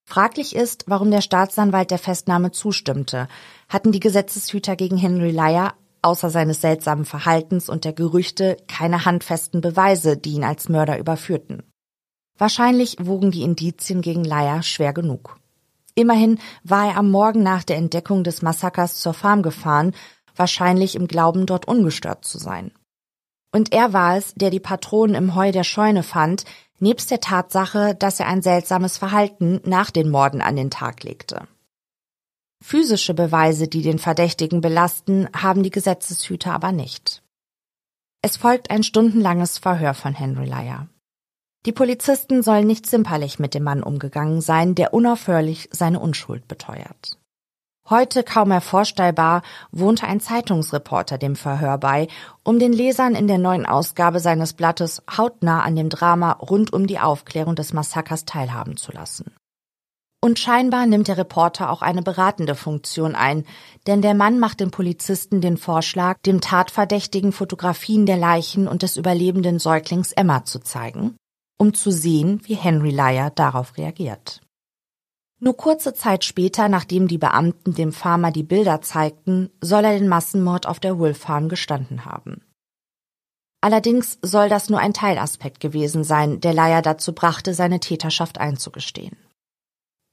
Fraglich 0.08 0.56
ist, 0.56 0.84
warum 0.88 1.10
der 1.10 1.22
Staatsanwalt 1.22 1.90
der 1.90 1.98
Festnahme 1.98 2.52
zustimmte. 2.52 3.28
Hatten 3.68 3.92
die 3.92 4.00
Gesetzeshüter 4.00 4.76
gegen 4.76 4.98
Henry 4.98 5.32
Lyer 5.32 5.74
außer 6.04 6.30
seines 6.30 6.62
seltsamen 6.62 7.06
Verhaltens 7.06 7.70
und 7.70 7.86
der 7.86 7.94
Gerüchte 7.94 8.58
keine 8.68 9.06
handfesten 9.06 9.62
Beweise, 9.62 10.18
die 10.18 10.34
ihn 10.34 10.44
als 10.44 10.70
Mörder 10.70 11.00
überführten. 11.00 11.64
Wahrscheinlich 12.38 12.98
wogen 13.00 13.32
die 13.32 13.44
Indizien 13.44 14.02
gegen 14.02 14.24
Lyer 14.24 14.64
schwer 14.64 14.94
genug. 14.94 15.38
Immerhin 15.96 16.40
war 16.64 16.88
er 16.88 16.98
am 16.98 17.12
Morgen 17.12 17.44
nach 17.44 17.64
der 17.64 17.78
Entdeckung 17.78 18.24
des 18.24 18.42
Massakers 18.42 18.96
zur 18.96 19.14
Farm 19.14 19.44
gefahren, 19.44 19.94
wahrscheinlich 20.36 20.96
im 20.96 21.08
Glauben, 21.08 21.46
dort 21.46 21.68
ungestört 21.68 22.26
zu 22.26 22.38
sein. 22.38 22.72
Und 23.52 23.74
er 23.74 23.94
war 23.94 24.18
es, 24.18 24.34
der 24.36 24.50
die 24.50 24.60
Patronen 24.60 25.16
im 25.16 25.36
Heu 25.36 25.52
der 25.52 25.64
Scheune 25.64 26.04
fand, 26.04 26.46
nebst 26.80 27.12
der 27.12 27.20
Tatsache, 27.20 27.96
dass 27.96 28.20
er 28.20 28.28
ein 28.28 28.42
seltsames 28.42 28.98
Verhalten 28.98 29.62
nach 29.66 29.92
den 29.92 30.10
Morden 30.10 30.42
an 30.42 30.56
den 30.56 30.72
Tag 30.72 31.04
legte. 31.04 31.48
Physische 32.64 33.14
Beweise, 33.14 33.68
die 33.68 33.82
den 33.82 34.00
Verdächtigen 34.00 34.62
belasten, 34.62 35.28
haben 35.36 35.64
die 35.64 35.72
Gesetzeshüter 35.72 36.54
aber 36.54 36.72
nicht. 36.72 37.24
Es 38.22 38.38
folgt 38.38 38.70
ein 38.70 38.84
stundenlanges 38.84 39.58
Verhör 39.58 39.96
von 39.96 40.14
Henry 40.14 40.46
Lyer. 40.46 40.88
Die 41.66 41.72
Polizisten 41.72 42.44
sollen 42.44 42.68
nicht 42.68 42.86
zimperlich 42.86 43.40
mit 43.40 43.54
dem 43.54 43.64
Mann 43.64 43.84
umgegangen 43.84 44.42
sein, 44.42 44.76
der 44.76 44.94
unaufhörlich 44.94 45.70
seine 45.72 46.00
Unschuld 46.00 46.48
beteuert. 46.48 47.18
Heute 47.90 48.24
kaum 48.24 48.52
hervorstellbar 48.52 49.42
wohnte 49.72 50.08
ein 50.08 50.20
Zeitungsreporter 50.20 51.18
dem 51.18 51.36
Verhör 51.36 51.78
bei, 51.78 52.08
um 52.44 52.60
den 52.60 52.74
Lesern 52.74 53.16
in 53.16 53.28
der 53.28 53.38
neuen 53.38 53.66
Ausgabe 53.66 54.20
seines 54.20 54.54
Blattes 54.54 55.02
hautnah 55.18 55.62
an 55.64 55.76
dem 55.76 55.90
Drama 55.90 56.34
rund 56.34 56.72
um 56.72 56.88
die 56.88 57.00
Aufklärung 57.00 57.56
des 57.56 57.74
Massakers 57.74 58.26
teilhaben 58.26 58.78
zu 58.78 58.92
lassen. 58.92 59.34
Und 60.24 60.38
scheinbar 60.38 60.86
nimmt 60.86 61.08
der 61.08 61.18
Reporter 61.18 61.72
auch 61.72 61.82
eine 61.82 62.04
beratende 62.04 62.54
Funktion 62.54 63.16
ein, 63.16 63.44
denn 63.88 64.04
der 64.04 64.14
Mann 64.14 64.38
macht 64.38 64.60
dem 64.60 64.70
Polizisten 64.70 65.42
den 65.42 65.58
Vorschlag, 65.58 66.20
dem 66.22 66.42
Tatverdächtigen 66.42 67.32
Fotografien 67.32 68.06
der 68.06 68.18
Leichen 68.18 68.68
und 68.68 68.84
des 68.84 68.98
überlebenden 68.98 69.58
Säuglings 69.58 70.12
Emma 70.12 70.46
zu 70.46 70.60
zeigen, 70.60 71.16
um 71.58 71.74
zu 71.74 71.90
sehen, 71.90 72.40
wie 72.44 72.54
Henry 72.54 72.92
Lyer 72.92 73.32
darauf 73.32 73.78
reagiert. 73.78 74.42
Nur 75.44 75.58
kurze 75.58 75.96
Zeit 75.96 76.24
später, 76.24 76.70
nachdem 76.70 77.08
die 77.08 77.18
Beamten 77.18 77.74
dem 77.74 77.94
Farmer 77.94 78.30
die 78.30 78.44
Bilder 78.44 78.82
zeigten, 78.82 79.50
soll 79.60 79.84
er 79.84 79.98
den 79.98 80.08
Massenmord 80.08 80.68
auf 80.68 80.80
der 80.80 81.00
Wolf 81.00 81.18
Farm 81.18 81.50
gestanden 81.50 82.06
haben. 82.06 82.44
Allerdings 83.60 84.20
soll 84.22 84.50
das 84.50 84.70
nur 84.70 84.80
ein 84.80 84.94
Teilaspekt 84.94 85.60
gewesen 85.60 86.04
sein, 86.04 86.42
der 86.42 86.54
Leier 86.54 86.84
dazu 86.84 87.14
brachte, 87.14 87.56
seine 87.56 87.80
Täterschaft 87.80 88.38
einzugestehen. 88.38 89.18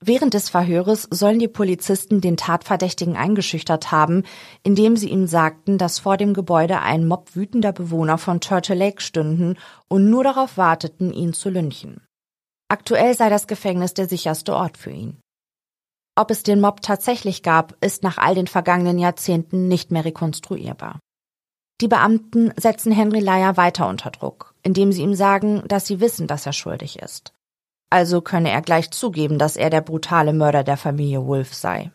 Während 0.01 0.33
des 0.33 0.49
Verhöres 0.49 1.07
sollen 1.11 1.41
die 1.41 1.49
Polizisten 1.49 2.23
den 2.23 2.39
Tatverdächtigen 2.39 3.17
eingeschüchtert 3.17 3.93
haben, 3.93 4.23
indem 4.63 4.97
sie 4.97 5.11
ihm 5.11 5.27
sagten, 5.27 5.77
dass 5.77 5.99
vor 5.99 6.17
dem 6.17 6.33
Gebäude 6.33 6.81
ein 6.81 7.07
Mob 7.07 7.37
wütender 7.37 7.73
Bewohner 7.73 8.17
von 8.17 8.41
Turtle 8.41 8.77
Lake 8.77 9.03
stünden 9.03 9.59
und 9.89 10.09
nur 10.09 10.25
darauf 10.25 10.57
warteten, 10.57 11.13
ihn 11.13 11.35
zu 11.35 11.51
lynchen. 11.51 12.01
Aktuell 12.69 13.15
sei 13.15 13.31
das 13.31 13.47
Gefängnis 13.47 13.95
der 13.95 14.09
sicherste 14.09 14.55
Ort 14.55 14.77
für 14.77 14.91
ihn. 14.91 15.19
Ob 16.17 16.31
es 16.31 16.43
den 16.43 16.61
Mob 16.61 16.83
tatsächlich 16.83 17.43
gab, 17.43 17.77
ist 17.83 18.03
nach 18.03 18.19
all 18.19 18.35
den 18.35 18.47
vergangenen 18.47 18.99
Jahrzehnten 18.99 19.69
nicht 19.69 19.91
mehr 19.91 20.05
rekonstruierbar. 20.05 20.99
Die 21.81 21.89
Beamten 21.89 22.53
setzen 22.57 22.91
Henry 22.91 23.21
Lyer 23.21 23.57
weiter 23.57 23.89
unter 23.89 24.11
Druck, 24.11 24.55
indem 24.63 24.91
sie 24.91 25.03
ihm 25.03 25.15
sagen, 25.15 25.63
dass 25.69 25.87
sie 25.87 26.01
wissen, 26.01 26.27
dass 26.27 26.45
er 26.45 26.53
schuldig 26.53 26.99
ist. 26.99 27.33
Also 27.89 28.21
könne 28.21 28.51
er 28.51 28.63
gleich 28.63 28.91
zugeben, 28.91 29.39
dass 29.39 29.57
er 29.57 29.71
der 29.71 29.81
brutale 29.81 30.33
Mörder 30.33 30.65
der 30.65 30.77
Familie 30.77 31.25
Wolf 31.25 31.55
sei. 31.55 31.93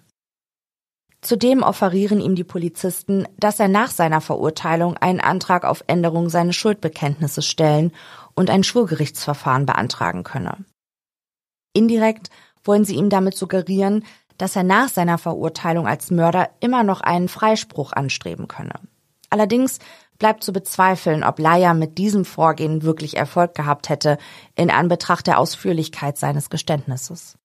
Zudem 1.21 1.63
offerieren 1.63 2.19
ihm 2.19 2.35
die 2.35 2.43
Polizisten, 2.43 3.27
dass 3.37 3.59
er 3.59 3.69
nach 3.69 3.91
seiner 3.91 4.19
Verurteilung 4.19 4.97
einen 4.97 5.21
Antrag 5.21 5.63
auf 5.63 5.83
Änderung 5.87 6.29
seines 6.29 6.55
Schuldbekenntnisses 6.55 7.45
stellen 7.45 7.93
und 8.35 8.49
ein 8.49 8.63
Schwurgerichtsverfahren 8.63 9.65
beantragen 9.65 10.23
könne. 10.23 10.65
Indirekt 11.73 12.29
wollen 12.63 12.85
sie 12.85 12.95
ihm 12.95 13.09
damit 13.09 13.35
suggerieren, 13.35 14.05
dass 14.37 14.55
er 14.55 14.63
nach 14.63 14.89
seiner 14.89 15.17
Verurteilung 15.17 15.87
als 15.87 16.11
Mörder 16.11 16.49
immer 16.59 16.83
noch 16.83 17.01
einen 17.01 17.29
Freispruch 17.29 17.93
anstreben 17.93 18.47
könne. 18.47 18.73
Allerdings 19.29 19.79
bleibt 20.19 20.43
zu 20.43 20.53
bezweifeln, 20.53 21.23
ob 21.23 21.39
Laya 21.39 21.73
mit 21.73 21.97
diesem 21.97 22.25
Vorgehen 22.25 22.83
wirklich 22.83 23.17
Erfolg 23.17 23.55
gehabt 23.55 23.89
hätte, 23.89 24.17
in 24.55 24.69
Anbetracht 24.69 25.27
der 25.27 25.39
Ausführlichkeit 25.39 26.17
seines 26.17 26.49
Geständnisses. 26.49 27.37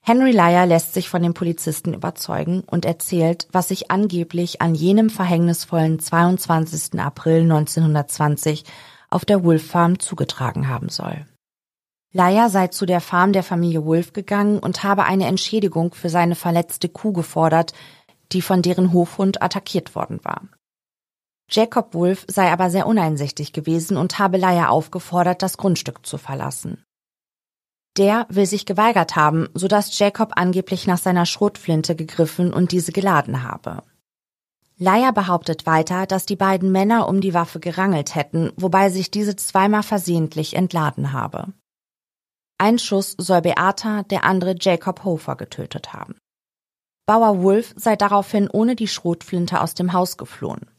Henry 0.00 0.30
Lyer 0.30 0.64
lässt 0.64 0.94
sich 0.94 1.08
von 1.08 1.22
den 1.22 1.34
Polizisten 1.34 1.92
überzeugen 1.92 2.62
und 2.62 2.84
erzählt, 2.84 3.48
was 3.52 3.68
sich 3.68 3.90
angeblich 3.90 4.62
an 4.62 4.74
jenem 4.74 5.10
verhängnisvollen 5.10 5.98
22. 5.98 6.98
April 6.98 7.42
1920 7.42 8.64
auf 9.10 9.24
der 9.24 9.44
Wolf 9.44 9.66
Farm 9.66 9.98
zugetragen 9.98 10.68
haben 10.68 10.88
soll. 10.88 11.26
Laia 12.12 12.48
sei 12.48 12.68
zu 12.68 12.86
der 12.86 13.00
Farm 13.00 13.32
der 13.32 13.42
Familie 13.42 13.84
Wolf 13.84 14.12
gegangen 14.12 14.58
und 14.58 14.82
habe 14.82 15.04
eine 15.04 15.26
Entschädigung 15.26 15.92
für 15.92 16.08
seine 16.08 16.34
verletzte 16.34 16.88
Kuh 16.88 17.12
gefordert, 17.12 17.74
die 18.32 18.42
von 18.42 18.62
deren 18.62 18.92
Hofhund 18.92 19.42
attackiert 19.42 19.94
worden 19.94 20.20
war. 20.24 20.42
Jacob 21.50 21.94
Wolf 21.94 22.24
sei 22.28 22.50
aber 22.52 22.70
sehr 22.70 22.86
uneinsichtig 22.86 23.52
gewesen 23.52 23.96
und 23.96 24.18
habe 24.18 24.36
Laia 24.36 24.68
aufgefordert, 24.68 25.42
das 25.42 25.56
Grundstück 25.56 26.04
zu 26.04 26.18
verlassen. 26.18 26.84
Der 27.96 28.26
will 28.28 28.46
sich 28.46 28.64
geweigert 28.64 29.16
haben, 29.16 29.48
so 29.54 29.66
dass 29.66 29.98
Jacob 29.98 30.32
angeblich 30.36 30.86
nach 30.86 30.98
seiner 30.98 31.26
Schrotflinte 31.26 31.96
gegriffen 31.96 32.52
und 32.52 32.72
diese 32.72 32.92
geladen 32.92 33.42
habe. 33.42 33.82
Laia 34.80 35.10
behauptet 35.10 35.66
weiter, 35.66 36.06
dass 36.06 36.24
die 36.24 36.36
beiden 36.36 36.70
Männer 36.70 37.08
um 37.08 37.20
die 37.20 37.34
Waffe 37.34 37.58
gerangelt 37.58 38.14
hätten, 38.14 38.52
wobei 38.56 38.90
sich 38.90 39.10
diese 39.10 39.34
zweimal 39.34 39.82
versehentlich 39.82 40.54
entladen 40.54 41.12
habe. 41.12 41.52
Ein 42.58 42.78
Schuss 42.78 43.16
soll 43.18 43.42
Beata, 43.42 44.04
der 44.04 44.24
andere 44.24 44.54
Jacob 44.58 45.02
Hofer 45.04 45.34
getötet 45.34 45.92
haben. 45.92 46.16
Bauer 47.06 47.42
Wolf 47.42 47.74
sei 47.76 47.96
daraufhin 47.96 48.48
ohne 48.50 48.76
die 48.76 48.86
Schrotflinte 48.86 49.60
aus 49.60 49.74
dem 49.74 49.92
Haus 49.92 50.16
geflohen. 50.16 50.70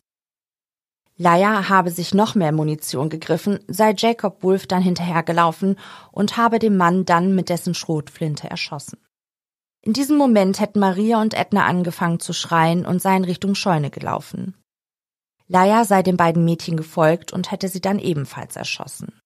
Laia 1.17 1.67
habe 1.67 1.91
sich 1.91 2.13
noch 2.13 2.35
mehr 2.35 2.53
Munition 2.53 3.09
gegriffen, 3.09 3.59
sei 3.67 3.93
Jacob 3.97 4.41
Wolf 4.43 4.65
dann 4.65 4.81
hinterhergelaufen 4.81 5.77
und 6.13 6.37
habe 6.37 6.59
den 6.59 6.77
Mann 6.77 7.03
dann 7.03 7.35
mit 7.35 7.49
dessen 7.49 7.73
Schrotflinte 7.73 8.49
erschossen. 8.49 8.99
In 9.81 9.93
diesem 9.93 10.17
Moment 10.17 10.59
hätten 10.59 10.79
Maria 10.79 11.21
und 11.21 11.33
Edna 11.33 11.65
angefangen 11.65 12.19
zu 12.19 12.33
schreien 12.33 12.85
und 12.85 13.01
seien 13.01 13.23
Richtung 13.23 13.55
Scheune 13.55 13.89
gelaufen. 13.89 14.55
Laia 15.47 15.85
sei 15.85 16.03
den 16.03 16.17
beiden 16.17 16.45
Mädchen 16.45 16.77
gefolgt 16.77 17.33
und 17.33 17.51
hätte 17.51 17.69
sie 17.69 17.81
dann 17.81 17.97
ebenfalls 17.97 18.55
erschossen. 18.55 19.19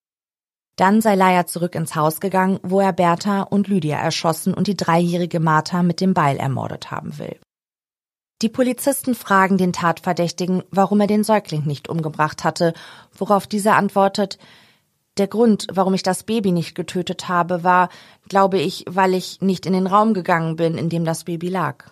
Dann 0.76 1.02
sei 1.02 1.16
Laia 1.16 1.46
zurück 1.46 1.76
ins 1.76 1.96
Haus 1.96 2.20
gegangen, 2.20 2.60
wo 2.64 2.80
er 2.80 2.94
Bertha 2.94 3.42
und 3.42 3.68
Lydia 3.68 3.98
erschossen 3.98 4.54
und 4.54 4.68
die 4.68 4.78
dreijährige 4.78 5.40
Martha 5.40 5.84
mit 5.84 6.02
dem 6.02 6.14
Beil 6.14 6.38
ermordet 6.38 6.92
haben 6.92 7.18
will. 7.20 7.40
Die 8.42 8.50
Polizisten 8.50 9.16
fragen 9.16 9.58
den 9.58 9.74
Tatverdächtigen, 9.74 10.64
warum 10.72 11.00
er 11.02 11.08
den 11.08 11.24
Säugling 11.24 11.66
nicht 11.66 11.90
umgebracht 11.90 12.44
hatte, 12.44 12.74
worauf 13.18 13.48
dieser 13.48 13.76
antwortet, 13.76 14.38
der 15.17 15.27
Grund, 15.27 15.67
warum 15.72 15.93
ich 15.93 16.03
das 16.03 16.24
Baby 16.24 16.51
nicht 16.51 16.75
getötet 16.75 17.27
habe, 17.27 17.63
war, 17.63 17.89
glaube 18.29 18.60
ich, 18.60 18.86
weil 18.88 19.13
ich 19.13 19.41
nicht 19.41 19.65
in 19.65 19.74
den 19.74 19.88
Raum 19.88 20.13
gegangen 20.13 20.55
bin, 20.55 20.77
in 20.77 20.89
dem 20.89 21.05
das 21.05 21.25
Baby 21.25 21.50
lag. 21.50 21.91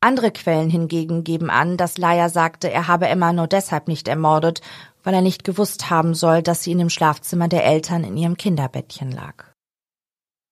Andere 0.00 0.30
Quellen 0.30 0.70
hingegen 0.70 1.24
geben 1.24 1.50
an, 1.50 1.76
dass 1.76 1.98
Laia 1.98 2.28
sagte, 2.28 2.70
er 2.70 2.86
habe 2.86 3.08
Emma 3.08 3.32
nur 3.32 3.48
deshalb 3.48 3.88
nicht 3.88 4.06
ermordet, 4.06 4.60
weil 5.02 5.14
er 5.14 5.22
nicht 5.22 5.42
gewusst 5.42 5.90
haben 5.90 6.14
soll, 6.14 6.42
dass 6.42 6.62
sie 6.62 6.72
in 6.72 6.78
dem 6.78 6.90
Schlafzimmer 6.90 7.48
der 7.48 7.64
Eltern 7.64 8.04
in 8.04 8.16
ihrem 8.16 8.36
Kinderbettchen 8.36 9.10
lag. 9.10 9.52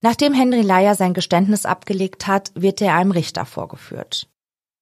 Nachdem 0.03 0.35
Henry 0.35 0.63
Laia 0.63 0.95
sein 0.95 1.15
Geständnis 1.15 1.65
abgelegt 1.65 2.27
hat, 2.27 2.53
wird 2.55 2.81
er 2.81 2.95
einem 2.95 3.13
Richter 3.13 3.45
vorgeführt. 3.45 4.29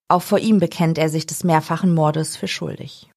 Auch 0.08 0.22
vor 0.22 0.38
ihm 0.38 0.58
bekennt 0.58 0.98
er 0.98 1.08
sich 1.08 1.26
des 1.26 1.44
mehrfachen 1.44 1.94
Mordes 1.94 2.36
für 2.36 2.48
schuldig. 2.48 3.10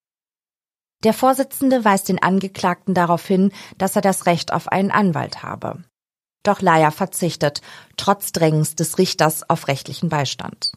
Der 1.03 1.13
Vorsitzende 1.13 1.85
weist 1.85 2.09
den 2.09 2.21
Angeklagten 2.21 2.93
darauf 2.93 3.25
hin, 3.25 3.51
dass 3.77 3.95
er 3.95 4.01
das 4.01 4.25
Recht 4.25 4.51
auf 4.51 4.67
einen 4.67 4.91
Anwalt 4.91 5.43
habe. 5.43 5.83
Doch 6.43 6.61
Laia 6.61 6.91
verzichtet, 6.91 7.61
trotz 7.97 8.31
Drängens 8.31 8.75
des 8.75 8.97
Richters 8.97 9.47
auf 9.49 9.67
rechtlichen 9.67 10.09
Beistand. 10.09 10.71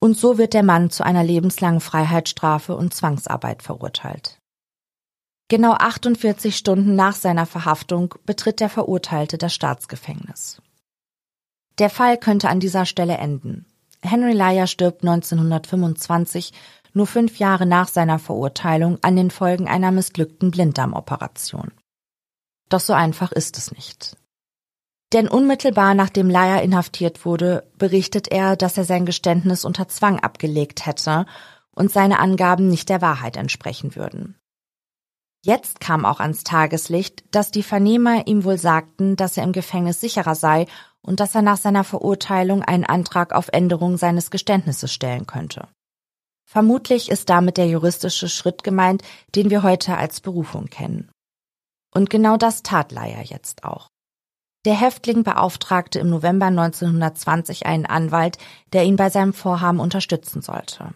Und 0.00 0.16
so 0.16 0.38
wird 0.38 0.54
der 0.54 0.62
Mann 0.62 0.90
zu 0.90 1.04
einer 1.04 1.24
lebenslangen 1.24 1.80
Freiheitsstrafe 1.80 2.76
und 2.76 2.94
Zwangsarbeit 2.94 3.62
verurteilt. 3.62 4.38
Genau 5.48 5.72
48 5.72 6.56
Stunden 6.56 6.94
nach 6.94 7.14
seiner 7.14 7.46
Verhaftung 7.46 8.14
betritt 8.24 8.60
der 8.60 8.68
Verurteilte 8.68 9.38
das 9.38 9.54
Staatsgefängnis. 9.54 10.62
Der 11.78 11.90
Fall 11.90 12.18
könnte 12.18 12.48
an 12.48 12.60
dieser 12.60 12.86
Stelle 12.86 13.16
enden. 13.16 13.66
Henry 14.02 14.32
Lyer 14.32 14.66
stirbt 14.66 15.02
1925, 15.02 16.52
nur 16.92 17.06
fünf 17.06 17.38
Jahre 17.38 17.66
nach 17.66 17.88
seiner 17.88 18.18
Verurteilung, 18.18 18.98
an 19.02 19.16
den 19.16 19.30
Folgen 19.30 19.68
einer 19.68 19.90
missglückten 19.90 20.50
Blinddarmoperation. 20.50 21.72
Doch 22.68 22.80
so 22.80 22.92
einfach 22.92 23.32
ist 23.32 23.56
es 23.58 23.72
nicht. 23.72 24.16
Denn 25.12 25.28
unmittelbar 25.28 25.94
nachdem 25.94 26.28
Lyer 26.28 26.62
inhaftiert 26.62 27.24
wurde, 27.24 27.70
berichtet 27.78 28.28
er, 28.28 28.56
dass 28.56 28.76
er 28.76 28.84
sein 28.84 29.06
Geständnis 29.06 29.64
unter 29.64 29.88
Zwang 29.88 30.20
abgelegt 30.20 30.84
hätte 30.84 31.24
und 31.70 31.90
seine 31.90 32.18
Angaben 32.18 32.68
nicht 32.68 32.88
der 32.88 33.00
Wahrheit 33.00 33.36
entsprechen 33.36 33.96
würden. 33.96 34.36
Jetzt 35.44 35.80
kam 35.80 36.04
auch 36.04 36.20
ans 36.20 36.42
Tageslicht, 36.42 37.24
dass 37.30 37.50
die 37.50 37.62
Vernehmer 37.62 38.26
ihm 38.26 38.44
wohl 38.44 38.58
sagten, 38.58 39.16
dass 39.16 39.36
er 39.36 39.44
im 39.44 39.52
Gefängnis 39.52 40.00
sicherer 40.00 40.34
sei 40.34 40.66
und 41.00 41.20
dass 41.20 41.34
er 41.34 41.42
nach 41.42 41.56
seiner 41.56 41.84
Verurteilung 41.84 42.62
einen 42.62 42.84
Antrag 42.84 43.32
auf 43.32 43.48
Änderung 43.52 43.96
seines 43.96 44.30
Geständnisses 44.30 44.92
stellen 44.92 45.26
könnte. 45.26 45.68
Vermutlich 46.50 47.10
ist 47.10 47.28
damit 47.28 47.58
der 47.58 47.66
juristische 47.66 48.26
Schritt 48.26 48.64
gemeint, 48.64 49.02
den 49.34 49.50
wir 49.50 49.62
heute 49.62 49.98
als 49.98 50.22
Berufung 50.22 50.66
kennen. 50.66 51.10
Und 51.94 52.08
genau 52.08 52.38
das 52.38 52.62
tat 52.62 52.90
Leier 52.90 53.22
jetzt 53.22 53.64
auch. 53.64 53.88
Der 54.64 54.74
Häftling 54.74 55.24
beauftragte 55.24 55.98
im 55.98 56.08
November 56.08 56.46
1920 56.46 57.66
einen 57.66 57.84
Anwalt, 57.84 58.38
der 58.72 58.84
ihn 58.84 58.96
bei 58.96 59.10
seinem 59.10 59.34
Vorhaben 59.34 59.78
unterstützen 59.78 60.40
sollte. 60.40 60.94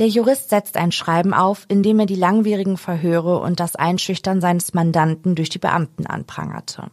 Der 0.00 0.08
Jurist 0.08 0.50
setzt 0.50 0.76
ein 0.76 0.90
Schreiben 0.90 1.34
auf, 1.34 1.66
in 1.68 1.84
dem 1.84 2.00
er 2.00 2.06
die 2.06 2.16
langwierigen 2.16 2.76
Verhöre 2.76 3.38
und 3.38 3.60
das 3.60 3.76
Einschüchtern 3.76 4.40
seines 4.40 4.74
Mandanten 4.74 5.36
durch 5.36 5.50
die 5.50 5.58
Beamten 5.60 6.06
anprangerte. 6.06 6.90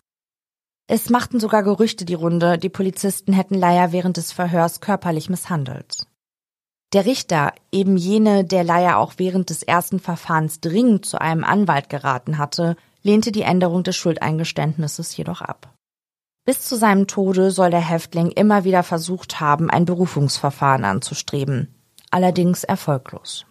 Es 0.87 1.09
machten 1.09 1.39
sogar 1.39 1.63
Gerüchte 1.63 2.05
die 2.05 2.13
Runde, 2.13 2.59
die 2.59 2.69
Polizisten 2.69 3.33
hätten 3.33 3.55
Leier 3.55 3.91
während 3.91 4.17
des 4.17 4.31
Verhörs 4.31 4.81
körperlich 4.81 5.29
misshandelt. 5.29 6.05
Der 6.93 7.05
Richter, 7.05 7.53
eben 7.71 7.97
jene, 7.97 8.45
der 8.45 8.63
Leier 8.63 8.97
auch 8.97 9.13
während 9.17 9.49
des 9.49 9.61
ersten 9.61 9.99
Verfahrens 9.99 10.61
dringend 10.61 11.05
zu 11.05 11.19
einem 11.19 11.43
Anwalt 11.43 11.89
geraten 11.89 12.37
hatte, 12.37 12.77
lehnte 13.03 13.31
die 13.31 13.41
Änderung 13.41 13.83
des 13.83 13.97
Schuldeingeständnisses 13.97 15.15
jedoch 15.17 15.41
ab. 15.41 15.73
Bis 16.45 16.61
zu 16.61 16.77
seinem 16.77 17.07
Tode 17.07 17.51
soll 17.51 17.71
der 17.71 17.81
Häftling 17.81 18.31
immer 18.31 18.63
wieder 18.63 18.83
versucht 18.83 19.41
haben, 19.41 19.69
ein 19.69 19.83
Berufungsverfahren 19.83 20.85
anzustreben, 20.85 21.75
allerdings 22.09 22.63
erfolglos. 22.63 23.45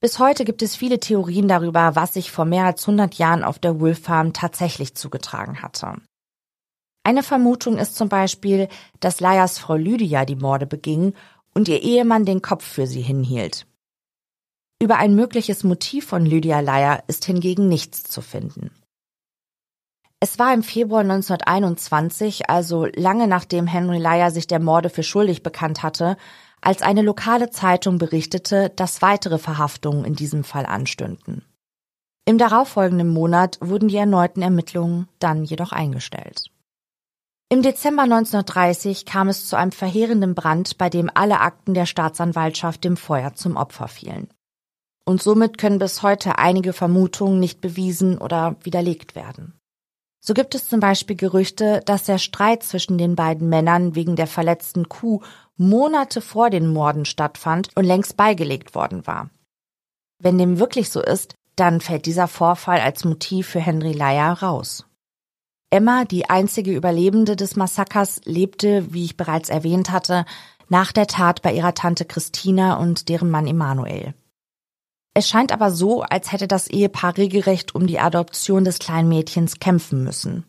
Bis 0.00 0.18
heute 0.18 0.44
gibt 0.44 0.62
es 0.62 0.74
viele 0.74 0.98
Theorien 0.98 1.46
darüber, 1.46 1.94
was 1.94 2.14
sich 2.14 2.32
vor 2.32 2.44
mehr 2.44 2.64
als 2.64 2.82
100 2.82 3.14
Jahren 3.14 3.44
auf 3.44 3.60
der 3.60 3.78
Wolf 3.78 4.02
Farm 4.02 4.32
tatsächlich 4.32 4.96
zugetragen 4.96 5.62
hatte. 5.62 5.94
Eine 7.04 7.22
Vermutung 7.22 7.78
ist 7.78 7.96
zum 7.96 8.08
Beispiel, 8.08 8.68
dass 9.00 9.20
Laias 9.20 9.58
Frau 9.58 9.76
Lydia 9.76 10.24
die 10.24 10.36
Morde 10.36 10.66
beging 10.66 11.14
und 11.54 11.68
ihr 11.68 11.82
Ehemann 11.82 12.24
den 12.24 12.42
Kopf 12.42 12.64
für 12.64 12.86
sie 12.86 13.00
hinhielt. 13.00 13.66
Über 14.80 14.96
ein 14.96 15.14
mögliches 15.14 15.64
Motiv 15.64 16.06
von 16.06 16.24
Lydia 16.24 16.60
Leier 16.60 17.02
ist 17.08 17.24
hingegen 17.24 17.68
nichts 17.68 18.04
zu 18.04 18.20
finden. 18.20 18.70
Es 20.20 20.38
war 20.38 20.52
im 20.52 20.62
Februar 20.62 21.02
1921, 21.02 22.50
also 22.50 22.86
lange 22.86 23.28
nachdem 23.28 23.66
Henry 23.66 23.98
Leier 23.98 24.30
sich 24.30 24.46
der 24.46 24.58
Morde 24.58 24.90
für 24.90 25.02
schuldig 25.04 25.42
bekannt 25.42 25.82
hatte, 25.82 26.16
als 26.60 26.82
eine 26.82 27.02
lokale 27.02 27.50
Zeitung 27.50 27.98
berichtete, 27.98 28.70
dass 28.70 29.02
weitere 29.02 29.38
Verhaftungen 29.38 30.04
in 30.04 30.14
diesem 30.14 30.42
Fall 30.42 30.66
anstünden. 30.66 31.44
Im 32.24 32.36
darauffolgenden 32.36 33.08
Monat 33.08 33.58
wurden 33.60 33.88
die 33.88 33.96
erneuten 33.96 34.42
Ermittlungen 34.42 35.08
dann 35.18 35.44
jedoch 35.44 35.72
eingestellt. 35.72 36.50
Im 37.50 37.62
Dezember 37.62 38.02
1930 38.02 39.06
kam 39.06 39.28
es 39.28 39.46
zu 39.46 39.56
einem 39.56 39.72
verheerenden 39.72 40.34
Brand, 40.34 40.76
bei 40.76 40.90
dem 40.90 41.10
alle 41.14 41.40
Akten 41.40 41.72
der 41.72 41.86
Staatsanwaltschaft 41.86 42.84
dem 42.84 42.98
Feuer 42.98 43.32
zum 43.34 43.56
Opfer 43.56 43.88
fielen. 43.88 44.28
Und 45.06 45.22
somit 45.22 45.56
können 45.56 45.78
bis 45.78 46.02
heute 46.02 46.36
einige 46.36 46.74
Vermutungen 46.74 47.40
nicht 47.40 47.62
bewiesen 47.62 48.18
oder 48.18 48.56
widerlegt 48.64 49.14
werden. 49.14 49.54
So 50.20 50.34
gibt 50.34 50.54
es 50.54 50.68
zum 50.68 50.80
Beispiel 50.80 51.16
Gerüchte, 51.16 51.80
dass 51.86 52.04
der 52.04 52.18
Streit 52.18 52.62
zwischen 52.62 52.98
den 52.98 53.16
beiden 53.16 53.48
Männern 53.48 53.94
wegen 53.94 54.14
der 54.14 54.26
verletzten 54.26 54.90
Kuh 54.90 55.22
Monate 55.56 56.20
vor 56.20 56.50
den 56.50 56.66
Morden 56.66 57.06
stattfand 57.06 57.70
und 57.74 57.84
längst 57.84 58.18
beigelegt 58.18 58.74
worden 58.74 59.06
war. 59.06 59.30
Wenn 60.18 60.36
dem 60.36 60.58
wirklich 60.58 60.90
so 60.90 61.00
ist, 61.00 61.34
dann 61.56 61.80
fällt 61.80 62.04
dieser 62.04 62.28
Vorfall 62.28 62.80
als 62.80 63.04
Motiv 63.04 63.48
für 63.48 63.60
Henry 63.60 63.92
Leyer 63.92 64.34
raus. 64.34 64.84
Emma, 65.70 66.06
die 66.06 66.30
einzige 66.30 66.74
Überlebende 66.74 67.36
des 67.36 67.54
Massakers, 67.54 68.22
lebte, 68.24 68.92
wie 68.92 69.04
ich 69.04 69.16
bereits 69.18 69.50
erwähnt 69.50 69.90
hatte, 69.90 70.24
nach 70.68 70.92
der 70.92 71.06
Tat 71.06 71.42
bei 71.42 71.52
ihrer 71.52 71.74
Tante 71.74 72.06
Christina 72.06 72.78
und 72.78 73.08
deren 73.08 73.30
Mann 73.30 73.46
Emanuel. 73.46 74.14
Es 75.14 75.28
scheint 75.28 75.52
aber 75.52 75.70
so, 75.70 76.02
als 76.02 76.32
hätte 76.32 76.48
das 76.48 76.68
Ehepaar 76.68 77.16
regelrecht 77.16 77.74
um 77.74 77.86
die 77.86 77.98
Adoption 77.98 78.64
des 78.64 78.78
kleinen 78.78 79.08
Mädchens 79.08 79.58
kämpfen 79.58 80.04
müssen. 80.04 80.44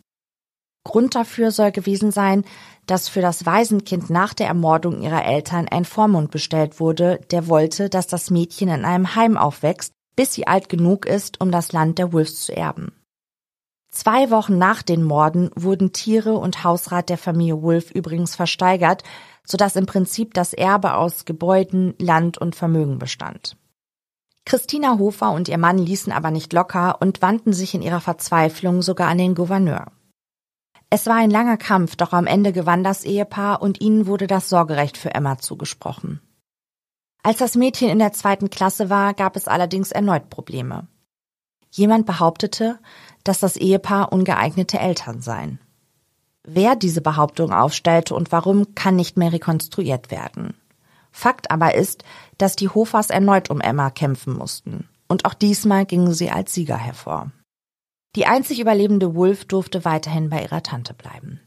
Grund 0.84 1.14
dafür 1.14 1.50
soll 1.50 1.72
gewesen 1.72 2.12
sein, 2.12 2.44
dass 2.86 3.08
für 3.08 3.20
das 3.20 3.44
Waisenkind 3.44 4.08
nach 4.08 4.32
der 4.32 4.46
Ermordung 4.46 5.02
ihrer 5.02 5.24
Eltern 5.24 5.68
ein 5.68 5.84
Vormund 5.84 6.30
bestellt 6.30 6.80
wurde, 6.80 7.20
der 7.30 7.48
wollte, 7.48 7.90
dass 7.90 8.06
das 8.06 8.30
Mädchen 8.30 8.68
in 8.68 8.84
einem 8.86 9.14
Heim 9.14 9.36
aufwächst, 9.36 9.92
bis 10.16 10.32
sie 10.32 10.46
alt 10.46 10.70
genug 10.70 11.04
ist, 11.04 11.40
um 11.40 11.50
das 11.50 11.72
Land 11.72 11.98
der 11.98 12.12
Wolves 12.12 12.40
zu 12.40 12.56
erben. 12.56 12.92
Zwei 13.90 14.30
Wochen 14.30 14.56
nach 14.56 14.82
den 14.82 15.02
Morden 15.02 15.50
wurden 15.56 15.92
Tiere 15.92 16.34
und 16.34 16.62
Hausrat 16.62 17.08
der 17.08 17.18
Familie 17.18 17.60
Wolf 17.60 17.90
übrigens 17.90 18.36
versteigert, 18.36 19.02
sodass 19.44 19.74
im 19.74 19.86
Prinzip 19.86 20.32
das 20.34 20.52
Erbe 20.52 20.94
aus 20.94 21.24
Gebäuden, 21.24 21.94
Land 21.98 22.38
und 22.38 22.54
Vermögen 22.54 22.98
bestand. 22.98 23.56
Christina 24.44 24.98
Hofer 24.98 25.32
und 25.32 25.48
ihr 25.48 25.58
Mann 25.58 25.78
ließen 25.78 26.12
aber 26.12 26.30
nicht 26.30 26.52
locker 26.52 27.00
und 27.00 27.20
wandten 27.20 27.52
sich 27.52 27.74
in 27.74 27.82
ihrer 27.82 28.00
Verzweiflung 28.00 28.80
sogar 28.80 29.08
an 29.08 29.18
den 29.18 29.34
Gouverneur. 29.34 29.86
Es 30.88 31.06
war 31.06 31.16
ein 31.16 31.30
langer 31.30 31.56
Kampf, 31.56 31.96
doch 31.96 32.12
am 32.12 32.26
Ende 32.26 32.52
gewann 32.52 32.82
das 32.82 33.04
Ehepaar 33.04 33.62
und 33.62 33.80
ihnen 33.80 34.06
wurde 34.06 34.26
das 34.26 34.48
Sorgerecht 34.48 34.96
für 34.96 35.14
Emma 35.14 35.38
zugesprochen. 35.38 36.20
Als 37.22 37.38
das 37.38 37.54
Mädchen 37.54 37.90
in 37.90 37.98
der 37.98 38.12
zweiten 38.12 38.50
Klasse 38.50 38.90
war, 38.90 39.14
gab 39.14 39.36
es 39.36 39.46
allerdings 39.46 39.92
erneut 39.92 40.30
Probleme. 40.30 40.88
Jemand 41.70 42.06
behauptete, 42.06 42.80
dass 43.24 43.40
das 43.40 43.56
Ehepaar 43.56 44.12
ungeeignete 44.12 44.78
Eltern 44.78 45.20
seien. 45.20 45.58
Wer 46.42 46.74
diese 46.76 47.00
Behauptung 47.00 47.52
aufstellte 47.52 48.14
und 48.14 48.32
warum, 48.32 48.74
kann 48.74 48.96
nicht 48.96 49.16
mehr 49.16 49.32
rekonstruiert 49.32 50.10
werden. 50.10 50.54
Fakt 51.12 51.50
aber 51.50 51.74
ist, 51.74 52.04
dass 52.38 52.56
die 52.56 52.68
Hofers 52.68 53.10
erneut 53.10 53.50
um 53.50 53.60
Emma 53.60 53.90
kämpfen 53.90 54.34
mussten. 54.34 54.88
Und 55.08 55.24
auch 55.24 55.34
diesmal 55.34 55.86
gingen 55.86 56.14
sie 56.14 56.30
als 56.30 56.54
Sieger 56.54 56.76
hervor. 56.76 57.32
Die 58.16 58.26
einzig 58.26 58.60
überlebende 58.60 59.14
Wolf 59.14 59.44
durfte 59.44 59.84
weiterhin 59.84 60.30
bei 60.30 60.42
ihrer 60.42 60.62
Tante 60.62 60.94
bleiben. 60.94 61.40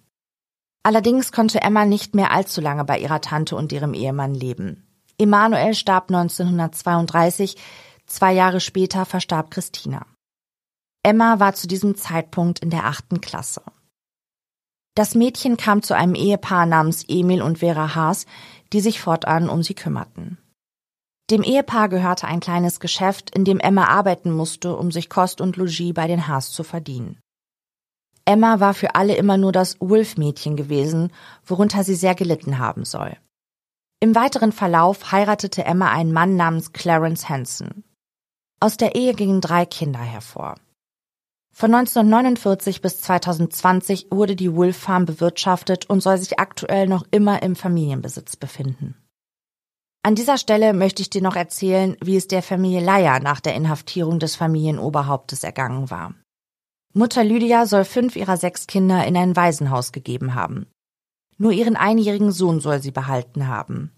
Allerdings 0.83 1.31
konnte 1.31 1.62
Emma 1.62 1.86
nicht 1.86 2.13
mehr 2.13 2.31
allzu 2.31 2.59
lange 2.62 2.83
bei 2.83 2.99
ihrer 2.99 3.21
Tante 3.21 3.55
und 3.55 3.71
ihrem 3.71 3.93
Ehemann 3.93 4.33
leben. 4.36 4.86
Emanuel 5.17 5.73
starb 5.75 6.09
1932, 6.09 7.55
zwei 8.05 8.33
Jahre 8.33 8.59
später 8.59 9.05
verstarb 9.05 9.49
Christina. 9.51 10.05
Emma 11.03 11.39
war 11.41 11.53
zu 11.53 11.67
diesem 11.67 11.95
Zeitpunkt 11.95 12.59
in 12.59 12.69
der 12.69 12.85
achten 12.85 13.19
Klasse. 13.19 13.61
Das 14.95 15.15
Mädchen 15.15 15.57
kam 15.57 15.81
zu 15.81 15.95
einem 15.95 16.15
Ehepaar 16.15 16.65
namens 16.65 17.03
Emil 17.07 17.41
und 17.41 17.59
Vera 17.59 17.93
Haas, 17.93 18.25
die 18.71 18.79
sich 18.79 19.01
fortan 19.01 19.49
um 19.49 19.63
sie 19.63 19.73
kümmerten. 19.73 20.37
Dem 21.29 21.43
Ehepaar 21.43 21.89
gehörte 21.89 22.27
ein 22.27 22.39
kleines 22.39 22.79
Geschäft, 22.79 23.35
in 23.35 23.43
dem 23.43 23.59
Emma 23.59 23.85
arbeiten 23.85 24.31
musste, 24.31 24.75
um 24.75 24.91
sich 24.91 25.09
Kost 25.09 25.41
und 25.41 25.57
Logis 25.57 25.93
bei 25.93 26.07
den 26.07 26.27
Haas 26.27 26.51
zu 26.51 26.63
verdienen. 26.63 27.19
Emma 28.25 28.61
war 28.61 28.73
für 28.73 28.95
alle 28.95 29.15
immer 29.15 29.37
nur 29.37 29.51
das 29.51 29.81
Wolf-Mädchen 29.81 30.55
gewesen, 30.55 31.11
worunter 31.45 31.83
sie 31.83 31.95
sehr 31.95 32.15
gelitten 32.15 32.59
haben 32.59 32.85
soll. 32.85 33.17
Im 33.99 34.15
weiteren 34.15 34.51
Verlauf 34.51 35.11
heiratete 35.11 35.65
Emma 35.65 35.91
einen 35.91 36.13
Mann 36.13 36.35
namens 36.35 36.71
Clarence 36.71 37.27
Hansen. 37.29 37.83
Aus 38.59 38.77
der 38.77 38.95
Ehe 38.95 39.13
gingen 39.13 39.41
drei 39.41 39.65
Kinder 39.65 39.99
hervor. 39.99 40.55
Von 41.55 41.73
1949 41.75 42.81
bis 42.81 42.99
2020 43.01 44.07
wurde 44.09 44.35
die 44.35 44.55
Wolf 44.55 44.75
Farm 44.75 45.05
bewirtschaftet 45.05 45.87
und 45.87 46.01
soll 46.01 46.17
sich 46.17 46.39
aktuell 46.39 46.87
noch 46.87 47.05
immer 47.11 47.43
im 47.43 47.55
Familienbesitz 47.55 48.35
befinden. 48.35 48.95
An 50.01 50.15
dieser 50.15 50.37
Stelle 50.37 50.73
möchte 50.73 51.03
ich 51.03 51.11
dir 51.11 51.21
noch 51.21 51.35
erzählen, 51.35 51.95
wie 52.03 52.17
es 52.17 52.27
der 52.27 52.41
Familie 52.41 52.81
Leier 52.81 53.19
nach 53.19 53.39
der 53.39 53.53
Inhaftierung 53.53 54.19
des 54.19 54.35
Familienoberhauptes 54.35 55.43
ergangen 55.43 55.91
war. 55.91 56.15
Mutter 56.93 57.23
Lydia 57.23 57.67
soll 57.67 57.85
fünf 57.85 58.15
ihrer 58.15 58.35
sechs 58.37 58.67
Kinder 58.67 59.05
in 59.05 59.15
ein 59.15 59.35
Waisenhaus 59.35 59.91
gegeben 59.91 60.35
haben. 60.35 60.67
Nur 61.37 61.51
ihren 61.51 61.75
einjährigen 61.75 62.31
Sohn 62.31 62.59
soll 62.59 62.81
sie 62.81 62.91
behalten 62.91 63.47
haben. 63.47 63.91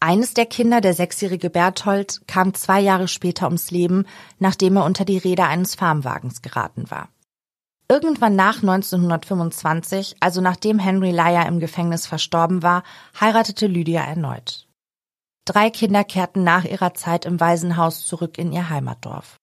Eines 0.00 0.34
der 0.34 0.46
Kinder, 0.46 0.80
der 0.80 0.94
sechsjährige 0.94 1.50
Berthold, 1.50 2.22
kam 2.26 2.54
zwei 2.54 2.80
Jahre 2.80 3.08
später 3.08 3.46
ums 3.46 3.70
Leben, 3.70 4.06
nachdem 4.38 4.76
er 4.76 4.84
unter 4.84 5.04
die 5.04 5.18
Räder 5.18 5.48
eines 5.48 5.74
Farmwagens 5.74 6.42
geraten 6.42 6.90
war. 6.90 7.08
Irgendwann 7.88 8.34
nach 8.34 8.56
1925, 8.62 10.16
also 10.20 10.40
nachdem 10.40 10.78
Henry 10.78 11.10
Lyer 11.10 11.46
im 11.46 11.60
Gefängnis 11.60 12.06
verstorben 12.06 12.62
war, 12.62 12.82
heiratete 13.20 13.66
Lydia 13.66 14.02
erneut. 14.02 14.66
Drei 15.44 15.68
Kinder 15.68 16.04
kehrten 16.04 16.42
nach 16.42 16.64
ihrer 16.64 16.94
Zeit 16.94 17.26
im 17.26 17.38
Waisenhaus 17.38 18.06
zurück 18.06 18.38
in 18.38 18.52
ihr 18.52 18.70
Heimatdorf. 18.70 19.36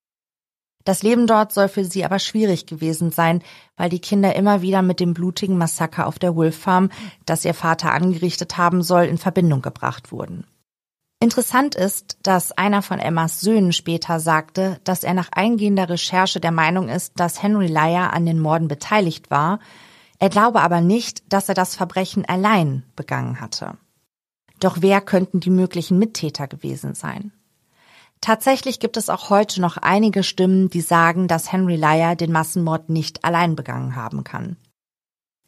Das 0.84 1.04
Leben 1.04 1.28
dort 1.28 1.54
soll 1.54 1.68
für 1.68 1.86
sie 1.86 2.04
aber 2.06 2.20
schwierig 2.20 2.66
gewesen 2.66 3.12
sein, 3.12 3.42
weil 3.78 3.90
die 3.90 4.00
Kinder 4.00 4.36
immer 4.36 4.62
wieder 4.62 4.82
mit 4.82 5.00
dem 5.00 5.14
blutigen 5.14 5.58
Massaker 5.58 6.08
auf 6.08 6.20
der 6.20 6.36
Wolf 6.36 6.58
Farm, 6.58 6.90
das 7.26 7.46
ihr 7.46 7.54
Vater 7.54 7.94
angerichtet 7.94 8.58
haben 8.58 8.82
soll, 8.82 9.04
in 9.06 9.18
Verbindung 9.18 9.62
gebracht 9.62 10.12
wurden. 10.12 10.46
Interessant 11.22 11.76
ist, 11.76 12.18
dass 12.24 12.52
einer 12.52 12.82
von 12.82 12.98
Emmas 12.98 13.42
Söhnen 13.42 13.74
später 13.74 14.20
sagte, 14.20 14.80
dass 14.84 15.04
er 15.04 15.14
nach 15.14 15.30
eingehender 15.32 15.88
Recherche 15.88 16.40
der 16.40 16.52
Meinung 16.52 16.90
ist, 16.90 17.20
dass 17.20 17.44
Henry 17.44 17.68
Lyer 17.68 18.12
an 18.12 18.26
den 18.26 18.40
Morden 18.40 18.68
beteiligt 18.68 19.30
war, 19.30 19.60
er 20.18 20.30
glaube 20.30 20.62
aber 20.62 20.82
nicht, 20.82 21.32
dass 21.32 21.48
er 21.48 21.56
das 21.56 21.76
Verbrechen 21.76 22.26
allein 22.26 22.84
begangen 22.96 23.40
hatte. 23.40 23.78
Doch 24.60 24.78
wer 24.80 25.02
könnten 25.02 25.40
die 25.40 25.50
möglichen 25.50 26.00
Mittäter 26.00 26.48
gewesen 26.48 26.96
sein? 26.96 27.32
Tatsächlich 28.22 28.80
gibt 28.80 28.98
es 28.98 29.10
auch 29.10 29.32
heute 29.32 29.60
noch 29.62 29.78
einige 29.78 30.22
Stimmen, 30.24 30.70
die 30.70 30.82
sagen, 30.82 31.28
dass 31.28 31.52
Henry 31.52 31.76
Lyer 31.76 32.16
den 32.16 32.32
Massenmord 32.32 32.90
nicht 32.90 33.26
allein 33.26 33.56
begangen 33.56 33.96
haben 33.96 34.24
kann. 34.24 34.58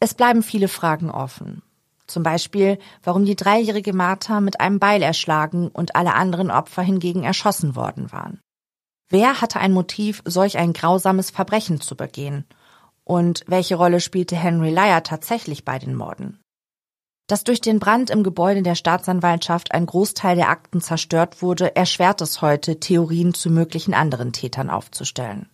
Es 0.00 0.14
bleiben 0.14 0.42
viele 0.42 0.66
Fragen 0.66 1.08
offen. 1.08 1.62
Zum 2.06 2.24
Beispiel, 2.24 2.78
warum 3.02 3.24
die 3.24 3.36
dreijährige 3.36 3.92
Martha 3.92 4.40
mit 4.40 4.60
einem 4.60 4.80
Beil 4.80 5.02
erschlagen 5.02 5.68
und 5.68 5.96
alle 5.96 6.14
anderen 6.14 6.50
Opfer 6.50 6.82
hingegen 6.82 7.22
erschossen 7.22 7.76
worden 7.76 8.12
waren. 8.12 8.40
Wer 9.08 9.40
hatte 9.40 9.60
ein 9.60 9.72
Motiv, 9.72 10.22
solch 10.24 10.58
ein 10.58 10.72
grausames 10.72 11.30
Verbrechen 11.30 11.80
zu 11.80 11.96
begehen? 11.96 12.44
Und 13.04 13.44
welche 13.46 13.76
Rolle 13.76 14.00
spielte 14.00 14.34
Henry 14.34 14.70
Lyer 14.70 15.02
tatsächlich 15.02 15.64
bei 15.64 15.78
den 15.78 15.94
Morden? 15.94 16.40
Dass 17.26 17.44
durch 17.44 17.60
den 17.60 17.78
Brand 17.78 18.10
im 18.10 18.22
Gebäude 18.22 18.62
der 18.62 18.74
Staatsanwaltschaft 18.74 19.72
ein 19.72 19.86
Großteil 19.86 20.36
der 20.36 20.50
Akten 20.50 20.80
zerstört 20.80 21.40
wurde, 21.40 21.74
erschwert 21.74 22.20
es 22.20 22.42
heute, 22.42 22.80
Theorien 22.80 23.32
zu 23.32 23.50
möglichen 23.50 23.94
anderen 23.94 24.32
Tätern 24.32 24.68
aufzustellen. 24.68 25.48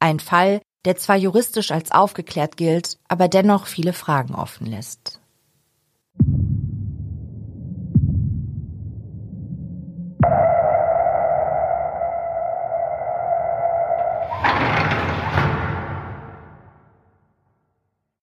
Ein 0.00 0.20
Fall, 0.20 0.62
der 0.84 0.96
zwar 0.96 1.16
juristisch 1.16 1.70
als 1.70 1.90
aufgeklärt 1.90 2.56
gilt, 2.56 2.98
aber 3.08 3.28
dennoch 3.28 3.66
viele 3.66 3.92
Fragen 3.92 4.34
offen 4.34 4.66
lässt. 4.66 5.20